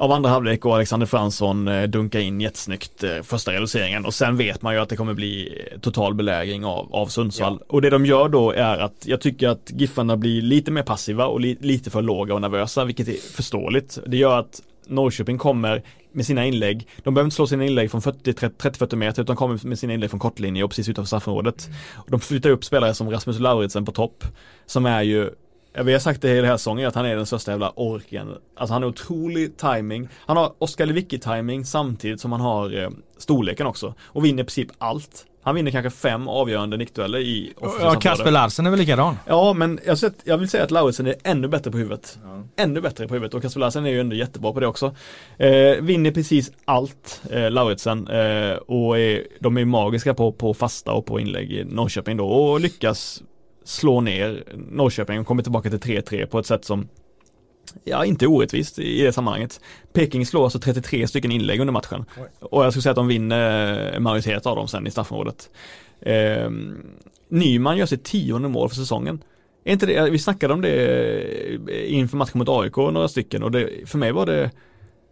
[0.00, 4.36] av andra halvlek och Alexander Fransson eh, dunkar in jättesnyggt eh, första reduceringen och sen
[4.36, 7.56] vet man ju att det kommer bli total belägring av, av Sundsvall.
[7.60, 7.66] Ja.
[7.68, 11.26] Och det de gör då är att jag tycker att Giffarna blir lite mer passiva
[11.26, 13.98] och li, lite för låga och nervösa vilket är förståeligt.
[14.06, 15.82] Det gör att Norrköping kommer
[16.12, 16.88] med sina inlägg.
[17.02, 20.20] De behöver inte slå sina inlägg från 30-40 meter utan kommer med sina inlägg från
[20.20, 21.66] kortlinje och precis utanför straffområdet.
[21.66, 21.78] Mm.
[22.06, 24.24] De flyttar upp spelare som Rasmus Lauritsen på topp
[24.66, 25.30] som är ju
[25.72, 28.34] vi har sagt det hela säsongen att han är den största jävla orken.
[28.56, 30.08] Alltså han har otrolig timing.
[30.26, 33.94] Han har Oskar Lewicki timing samtidigt som han har eh, storleken också.
[34.00, 35.26] Och vinner i princip allt.
[35.42, 39.16] Han vinner kanske fem avgörande nickdueller i Ja, Kasper Larsen är väl likadan?
[39.26, 42.18] Ja, men jag, sett, jag vill säga att Lauritsen är ännu bättre på huvudet.
[42.24, 42.42] Ja.
[42.56, 44.94] Ännu bättre på huvudet och Kasper Larsen är ju ändå jättebra på det också.
[45.38, 48.08] Eh, vinner precis allt, eh, Lauritsen.
[48.08, 52.28] Eh, och är, de är magiska på, på fasta och på inlägg i Norrköping då
[52.28, 53.22] och lyckas
[53.70, 56.88] slå ner Norrköping och kommer tillbaka till 3-3 på ett sätt som
[57.84, 59.60] Ja, inte orättvist i det sammanhanget.
[59.92, 62.04] Peking slår alltså 33 stycken inlägg under matchen.
[62.16, 62.28] Oj.
[62.40, 65.50] Och jag skulle säga att de vinner en majoritet av dem sen i straffområdet.
[66.00, 66.50] Eh,
[67.28, 69.22] Nyman gör sitt tionde mål för säsongen.
[69.64, 73.88] Är inte det, vi snackade om det inför matchen mot AIK några stycken och det,
[73.88, 74.50] för mig var det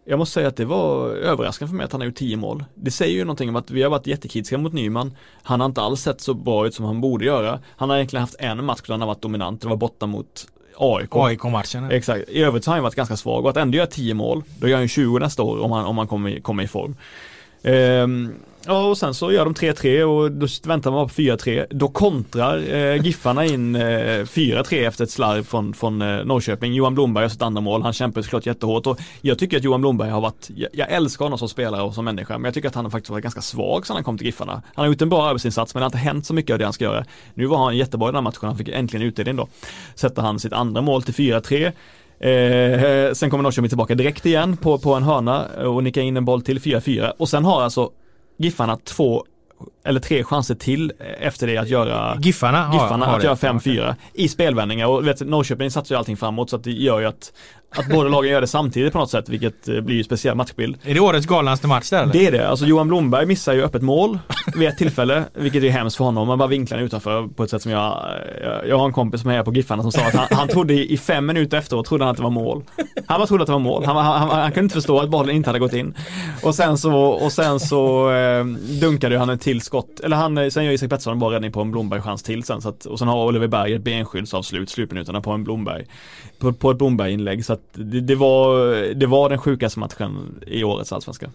[0.09, 2.63] jag måste säga att det var överraskande för mig att han har gjort 10 mål.
[2.75, 5.15] Det säger ju någonting om att vi har varit jättekritiska mot Nyman.
[5.43, 7.59] Han har inte alls sett så bra ut som han borde göra.
[7.77, 9.61] Han har egentligen haft en match där han har varit dominant.
[9.61, 10.47] Det var borta mot
[10.77, 11.09] AIK.
[11.11, 11.91] AIK-matchen.
[11.91, 12.29] Exakt.
[12.29, 14.67] I övrigt så har han varit ganska svag och att ändå göra 10 mål, då
[14.67, 16.95] gör han 20 nästa år om han, om han kommer, kommer i form.
[17.63, 18.33] Um,
[18.71, 21.65] Ja och sen så gör de 3-3 och då väntar man på 4-3.
[21.69, 26.73] Då kontrar eh, Giffarna in eh, 4-3 efter ett slarv från, från eh, Norrköping.
[26.73, 27.81] Johan Blomberg har sitt andra mål.
[27.81, 31.25] Han kämpar såklart jättehårt och jag tycker att Johan Blomberg har varit, jag, jag, älskar
[31.25, 33.41] honom som spelare och som människa men jag tycker att han har faktiskt varit ganska
[33.41, 34.53] svag sedan han kom till Giffarna.
[34.53, 36.65] Han har gjort en bra arbetsinsats men det har inte hänt så mycket av det
[36.65, 37.05] han ska göra.
[37.33, 39.47] Nu var han jättebra i den här matchen, han fick äntligen utdelning då.
[39.95, 41.71] Sätter han sitt andra mål till 4-3.
[42.19, 46.25] Eh, sen kommer Norrköping tillbaka direkt igen på, på en hörna och nickar in en
[46.25, 47.91] boll till 4-4 och sen har alltså
[48.39, 49.25] Giffarna två
[49.85, 53.95] eller tre chanser till efter det att göra Giffarna, Giffarna har, har att göra 5-4
[54.13, 54.87] i spelvändningar.
[54.87, 57.33] Och vet, Norrköping satsar ju allting framåt så att det gör ju att
[57.75, 60.77] att båda lagen gör det samtidigt på något sätt vilket eh, blir ju speciell matchbild.
[60.83, 62.13] Är det årets galnaste match där eller?
[62.13, 62.49] Det är det.
[62.49, 64.19] Alltså Johan Blomberg missar ju öppet mål
[64.55, 66.27] vid ett tillfälle vilket är hemskt för honom.
[66.27, 68.05] Man bara vinklar utanför på ett sätt som jag
[68.43, 70.73] Jag, jag har en kompis som är på Giffarna som sa att han, han trodde
[70.73, 72.63] i, fem minuter efteråt trodde han att det var mål.
[73.07, 73.85] Han bara trodde att det var mål.
[73.85, 75.93] Han, han, han, han kunde inte förstå att bollen inte hade gått in.
[76.43, 78.45] Och sen så, och sen så eh,
[78.81, 79.99] dunkade han ett till skott.
[79.99, 82.61] Eller han, sen gör Isak Pettersson bra räddning på en Blomberg chans till sen.
[82.61, 85.85] Så att, och sen har Oliver Berg ett benskyddsavslut slutminuterna på en Blomberg.
[86.39, 87.45] På, på ett Blomberg inlägg.
[87.45, 91.29] Så att det, det var det var den sjukaste matchen i årets allsvenska.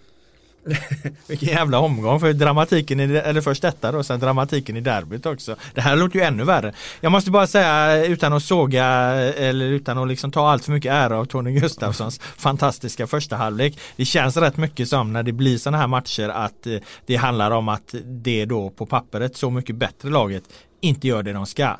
[1.26, 5.56] Vilken jävla omgång för dramatiken, i, eller först detta då, sen dramatiken i derbyt också.
[5.74, 6.72] Det här låter ju ännu värre.
[7.00, 10.92] Jag måste bara säga utan att såga eller utan att liksom ta allt för mycket
[10.92, 13.78] ära av Tony Gustafssons fantastiska första halvlek.
[13.96, 17.50] Det känns rätt mycket som när det blir sådana här matcher att eh, det handlar
[17.50, 20.44] om att det då på pappret så mycket bättre laget
[20.80, 21.76] inte gör det de ska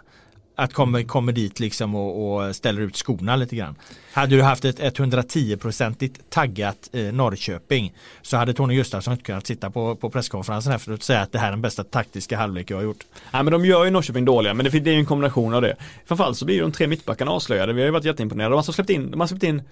[0.55, 3.75] att kommer, kommer dit liksom och, och, ställer ut skorna lite grann.
[4.13, 7.93] Hade du haft ett 110-procentigt taggat eh, Norrköping
[8.23, 11.39] så hade Tony Gustafsson inte kunnat sitta på, på presskonferensen efteråt och säga att det
[11.39, 13.05] här är den bästa taktiska halvlek jag har gjort.
[13.33, 15.63] Nej men de gör ju Norrköping dåliga men det, det är ju en kombination av
[15.63, 15.77] det.
[16.07, 17.73] Framförallt så blir ju de tre mittbackarna avslöjade.
[17.73, 18.51] Vi har ju varit jätteimponerade.
[18.51, 19.63] De har alltså släppt in, de har släppt in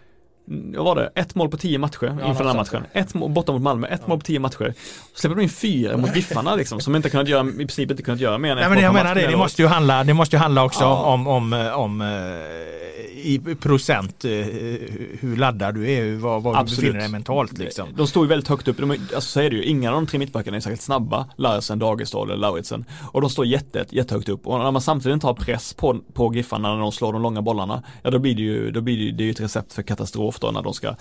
[0.45, 1.13] vad var det?
[1.15, 2.83] Ett mål på tio matcher ja, inför den här matchen.
[2.93, 4.09] Ett mål borta mot Malmö, ett ja.
[4.09, 4.75] mål på tio matcher.
[5.15, 8.21] Släpper de in fyra mot Giffarna liksom, som inte kunnat göra, i princip inte kunnat
[8.21, 10.41] göra mer än Nej, men jag menar det, det måste ju handla, det måste ju
[10.41, 11.03] handla också ja.
[11.03, 12.03] om, om, om, om
[13.23, 14.25] i procent
[15.21, 17.89] hur laddad du är, vad, vad du befinner dig mentalt liksom.
[17.97, 20.07] De står ju väldigt högt upp, de, alltså så är det ju, ingen av de
[20.07, 22.85] tre mittbackarna är särskilt snabba, Larsen, Dagestad eller Lauritsen.
[23.13, 26.35] Och de står jätte, jättehögt upp och när man samtidigt inte har press på, på
[26.35, 29.17] Giffarna när de slår de långa bollarna, ja då blir det ju, då blir det,
[29.17, 30.95] det är ju ett recept för katastrof ofta när de ska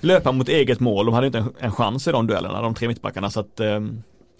[0.00, 1.06] löpa mot eget mål.
[1.06, 3.80] De hade inte en, en chans i de duellerna, de tre mittbackarna så att eh,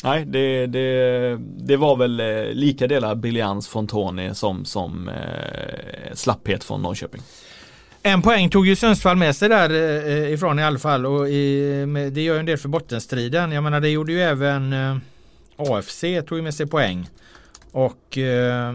[0.04, 6.14] Nej, det, det, det var väl eh, lika delar briljans från Tony som, som eh,
[6.14, 7.22] slapphet från Norrköping.
[8.02, 12.10] En poäng tog ju Sundsvall med sig där eh, ifrån i alla fall och i,
[12.12, 13.52] det gör ju en del för bottenstriden.
[13.52, 14.96] Jag menar det gjorde ju även eh,
[15.56, 17.08] AFC tog ju med sig poäng.
[17.72, 18.74] Och eh,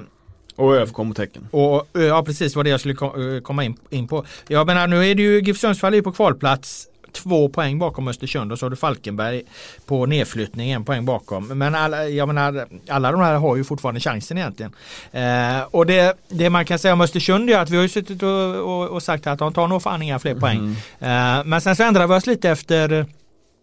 [0.55, 1.47] och ÖF kom mot Häcken.
[1.51, 4.25] Och, ja precis vad det jag skulle komma in, in på.
[4.47, 8.59] Jag menar nu är det ju GIF Sundsvall på kvalplats två poäng bakom Östersund och
[8.59, 9.43] så har du Falkenberg
[9.85, 11.47] på nedflyttning, en poäng bakom.
[11.47, 14.73] Men alla, jag menar, alla de här har ju fortfarande chansen egentligen.
[15.11, 18.23] Eh, och det, det man kan säga om Östersund är att vi har ju suttit
[18.23, 20.57] och, och, och sagt att de tar nog fan inga fler poäng.
[20.99, 21.39] Mm.
[21.39, 23.05] Eh, men sen så ändrar vi oss lite efter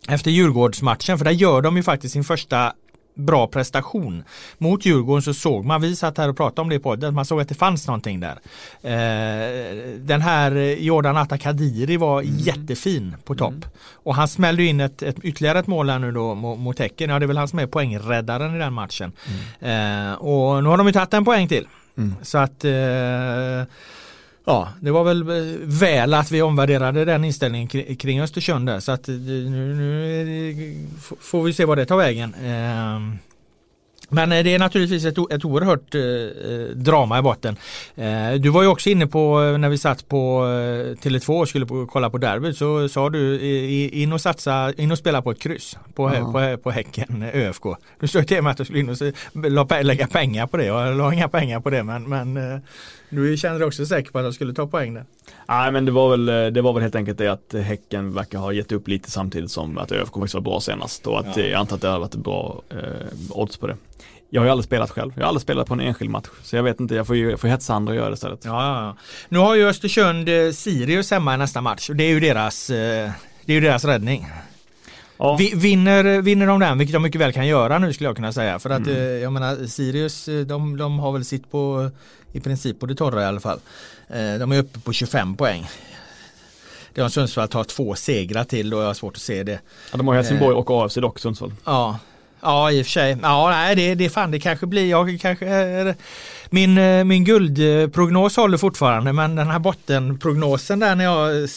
[0.09, 2.73] efter Djurgårdsmatchen för där gör de ju faktiskt sin första
[3.19, 4.25] bra prestation.
[4.59, 7.25] Mot Djurgården så såg man, vi satt här och pratade om det på podden, man
[7.25, 8.39] såg att det fanns någonting där.
[8.83, 12.37] Eh, den här Jordan Atta Kadiri var mm.
[12.39, 13.51] jättefin på topp.
[13.51, 13.69] Mm.
[13.93, 17.11] Och han smällde in ett, ett, ytterligare ett mål här nu då mot, mot Häcken.
[17.11, 19.13] Ja det är väl han som är poängräddaren i den matchen.
[19.61, 20.11] Mm.
[20.11, 21.67] Eh, och nu har de ju tagit en poäng till.
[21.97, 22.15] Mm.
[22.23, 22.71] Så att eh,
[24.49, 28.93] Ja, det var väl eh, väl att vi omvärderade den inställningen kring Östersund där så
[28.93, 30.87] att eh, nu, nu
[31.21, 32.35] får vi se vad det tar vägen.
[32.35, 33.28] Eh,
[34.09, 37.57] men eh, det är naturligtvis ett, ett oerhört eh, drama i botten.
[37.97, 41.67] Eh, du var ju också inne på när vi satt på eh, Tele2 och skulle
[41.67, 43.41] på, kolla på derbyt så sa du
[43.93, 46.33] in och satsa, in och spela på ett kryss på, ja.
[46.33, 47.65] på, på Häcken ÖFK.
[48.01, 48.89] Du sa till mig att du skulle in
[49.59, 50.65] och lägga pengar på det.
[50.65, 52.59] Jag la inga pengar på det men, men eh,
[53.11, 55.05] du kände dig också säker på att jag skulle ta poäng där.
[55.49, 58.53] Nej men det var, väl, det var väl helt enkelt det att Häcken verkar ha
[58.53, 61.43] gett upp lite samtidigt som att ÖFK faktiskt var bra senast och att ja.
[61.43, 63.77] jag antar att det har varit bra eh, odds på det.
[64.31, 65.13] Jag har ju aldrig spelat själv.
[65.17, 66.27] Jag har aldrig spelat på en enskild match.
[66.43, 68.45] Så jag vet inte, jag får ju jag får hetsa andra och göra det istället.
[68.45, 68.97] Ja, ja, ja.
[69.29, 72.71] Nu har ju Östersund eh, Sirius hemma i nästa match och det är ju deras,
[72.71, 73.11] eh,
[73.45, 74.27] det är ju deras räddning.
[75.19, 75.39] Ja.
[75.55, 78.59] Vinner, vinner de den, vilket de mycket väl kan göra nu skulle jag kunna säga.
[78.59, 78.97] För att mm.
[78.97, 81.91] Eh, jag menar Sirius, de, de har väl sitt på
[82.33, 83.59] i princip på det torra i alla fall.
[84.09, 85.69] De är uppe på 25 poäng.
[86.95, 89.61] Det har Sundsvall tar två segrar till och jag har svårt att se det.
[89.91, 91.53] Ja, de har Helsingborg och AFC dock Sundsvall.
[91.65, 91.99] Ja,
[92.41, 93.17] Ja i och för sig.
[93.23, 94.91] Ja nej det, det fan det kanske blir.
[94.91, 95.95] Jag kanske
[96.51, 101.49] min, eh, min guldprognos håller fortfarande men den här bottenprognosen där när jag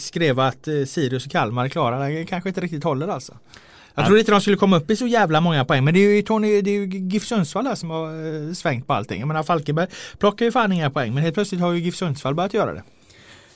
[0.00, 3.34] skrev att eh, Sirius och Kalmar är klara den kanske inte riktigt håller alltså.
[3.96, 6.16] Jag trodde inte de skulle komma upp i så jävla många poäng men det är
[6.16, 8.08] ju Tony, det är ju GIF Sundsvall som har
[8.48, 9.20] eh, svängt på allting.
[9.20, 9.86] Jag menar Falkenberg
[10.18, 12.82] plockar ju fan inga poäng men helt plötsligt har ju GIF Sundsvall börjat göra det.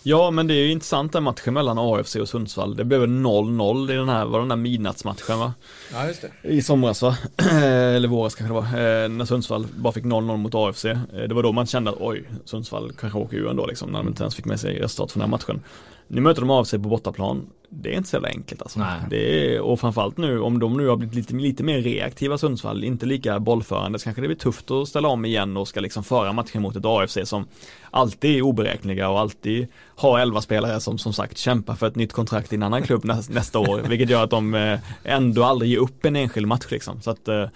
[0.03, 2.77] Ja men det är ju intressant den matchen mellan AFC och Sundsvall.
[2.77, 5.55] Det blev 0-0 i den här, var den där midnattsmatchen va?
[5.93, 6.49] Ja just det.
[6.49, 7.17] I somras va?
[7.63, 9.03] Eller våras kanske det var.
[9.03, 10.85] Eh, när Sundsvall bara fick 0-0 mot AFC.
[10.85, 13.91] Eh, det var då man kände att oj, Sundsvall kanske åker ur ändå liksom.
[13.91, 15.63] När de inte ens fick med sig resultat från den här matchen.
[16.09, 18.79] Nu möter de AFC på bortaplan det är inte så jävla enkelt alltså.
[18.79, 19.01] Nej.
[19.11, 22.85] Det är, och framförallt nu om de nu har blivit lite, lite mer reaktiva Sundsvall,
[22.85, 26.05] inte lika bollförande så kanske det blir tufft att ställa om igen och ska liksom
[26.05, 27.47] föra matchen mot ett AFC som
[27.91, 32.13] alltid är oberäkneliga och alltid har elva spelare som som sagt kämpar för ett nytt
[32.13, 35.79] kontrakt i en annan klubb nästa år, vilket gör att de eh, ändå aldrig ger
[35.79, 37.01] upp en enskild match liksom.
[37.03, 37.49] Så att eh,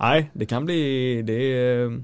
[0.00, 2.02] nej, det kan bli, det är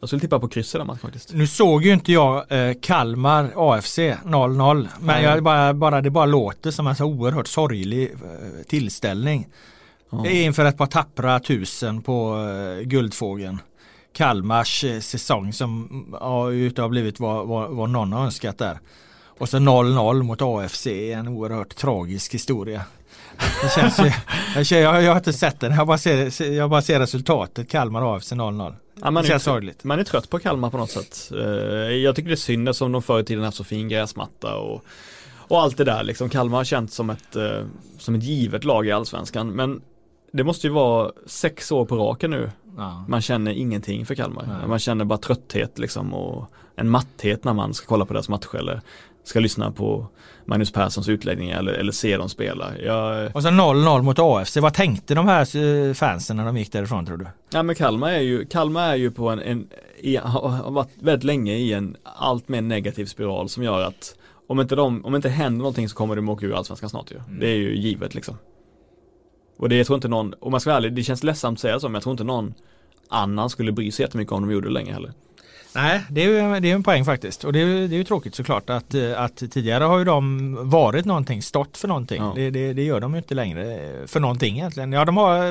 [0.00, 1.32] jag skulle tippa på kryss i den matchen faktiskt.
[1.32, 4.88] Nu såg ju inte jag eh, Kalmar AFC 0-0.
[5.00, 9.48] Men jag bara, bara, det bara låter som en så oerhört sorglig eh, tillställning.
[10.10, 10.26] Ja.
[10.26, 13.58] Inför ett par tappra tusen på eh, Guldfågeln.
[14.12, 18.78] Kalmars eh, säsong som ja, utav blivit vad, vad, vad någon har önskat där.
[19.24, 22.82] Och så 0-0 mot AFC en oerhört tragisk historia.
[23.62, 24.12] Det känns ju,
[24.76, 28.16] jag, jag, jag har inte sett den, jag bara ser, jag bara ser resultatet Kalmar
[28.16, 28.74] AFC 0-0.
[29.02, 29.84] Ja, man, det känns sorgligt.
[29.84, 31.32] Man är trött på Kalmar på något sätt.
[31.32, 31.40] Eh,
[31.94, 34.84] jag tycker det är synd som de förr i tiden haft så fin gräsmatta och,
[35.48, 36.28] och allt det där liksom.
[36.28, 37.64] Kalmar har känts som ett, eh,
[37.98, 39.50] som ett givet lag i allsvenskan.
[39.50, 39.82] Men
[40.32, 42.50] det måste ju vara sex år på raken nu.
[42.76, 43.04] Ja.
[43.08, 44.44] Man känner ingenting för Kalmar.
[44.46, 44.68] Nej.
[44.68, 48.56] Man känner bara trötthet liksom och en matthet när man ska kolla på deras matcher
[48.56, 48.80] eller
[49.24, 50.06] ska lyssna på
[50.44, 52.78] Magnus Perssons utläggningar eller, eller se dem spela.
[52.78, 53.36] Jag...
[53.36, 54.56] Och så 0-0 mot AFC.
[54.56, 57.26] Vad tänkte de här eh, fansen när de gick därifrån tror du?
[57.52, 59.68] Ja men Kalmar är ju, Kalmar är ju på en, en
[59.98, 64.14] i, har varit väldigt länge i en allt mer negativ spiral som gör att
[64.46, 67.16] om inte, de, om inte händer någonting så kommer de åka ur allsvenskan snart ju.
[67.16, 67.40] Mm.
[67.40, 68.38] Det är ju givet liksom.
[69.58, 71.60] Och det jag tror inte någon, om man ska vara ärlig, det känns ledsamt att
[71.60, 72.54] säga så men jag tror inte någon
[73.08, 75.12] annan skulle bry sig jättemycket om de gjorde det länge heller.
[75.74, 77.44] Nej, det är ju det är en poäng faktiskt.
[77.44, 81.04] Och det är, det är ju tråkigt såklart att, att tidigare har ju de varit
[81.04, 82.22] någonting, stått för någonting.
[82.22, 82.32] Ja.
[82.34, 84.92] Det, det, det, gör de ju inte längre för någonting egentligen.
[84.92, 85.44] Ja, de har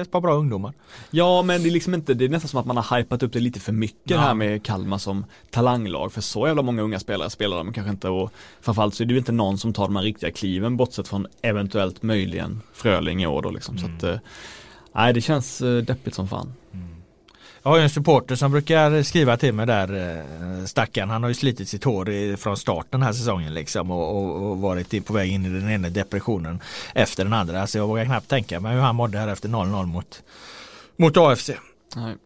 [0.00, 0.72] ett par bra ungdomar.
[1.10, 3.32] Ja, men det är liksom inte, det är nästan som att man har hypat upp
[3.32, 4.18] det lite för mycket ja.
[4.18, 6.12] här med Kalmar som talanglag.
[6.12, 9.12] För så jävla många unga spelare spelar de kanske inte och framförallt så är det
[9.12, 13.26] ju inte någon som tar de här riktiga kliven bortsett från eventuellt möjligen Fröling i
[13.26, 13.76] år då liksom.
[13.76, 13.98] Mm.
[14.00, 14.20] Så att, eh,
[14.92, 16.52] nej det känns eh, deppigt som fan.
[17.66, 21.30] Jag har ju en supporter som brukar skriva till mig där eh, Stackaren, han har
[21.30, 25.12] ju slitit sitt hår från starten den här säsongen liksom och, och, och varit på
[25.12, 26.60] väg in i den ena depressionen
[26.94, 27.66] efter den andra.
[27.66, 30.22] Så jag vågar knappt tänka mig hur han mådde här efter 0-0 mot,
[30.96, 31.50] mot AFC.
[31.96, 32.16] Nej.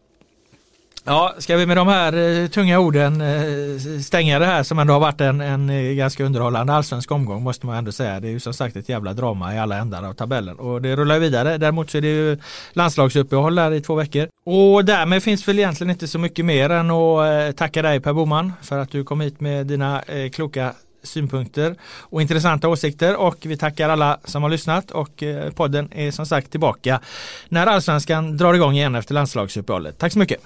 [1.03, 4.93] Ja, ska vi med de här eh, tunga orden eh, stänga det här som ändå
[4.93, 8.19] har varit en, en eh, ganska underhållande allsvensk omgång måste man ändå säga.
[8.19, 10.95] Det är ju som sagt ett jävla drama i alla ändar av tabellen och det
[10.95, 11.57] rullar vidare.
[11.57, 12.37] Däremot så är det ju
[12.73, 14.27] landslagsuppehåll här i två veckor.
[14.43, 18.53] Och därmed finns väl egentligen inte så mycket mer än att tacka dig Per Boman
[18.61, 20.01] för att du kom hit med dina
[20.33, 20.73] kloka
[21.03, 25.23] synpunkter och intressanta åsikter och vi tackar alla som har lyssnat och
[25.55, 26.99] podden är som sagt tillbaka
[27.49, 29.97] när allsvenskan drar igång igen efter landslagsuppehållet.
[29.97, 30.41] Tack så mycket!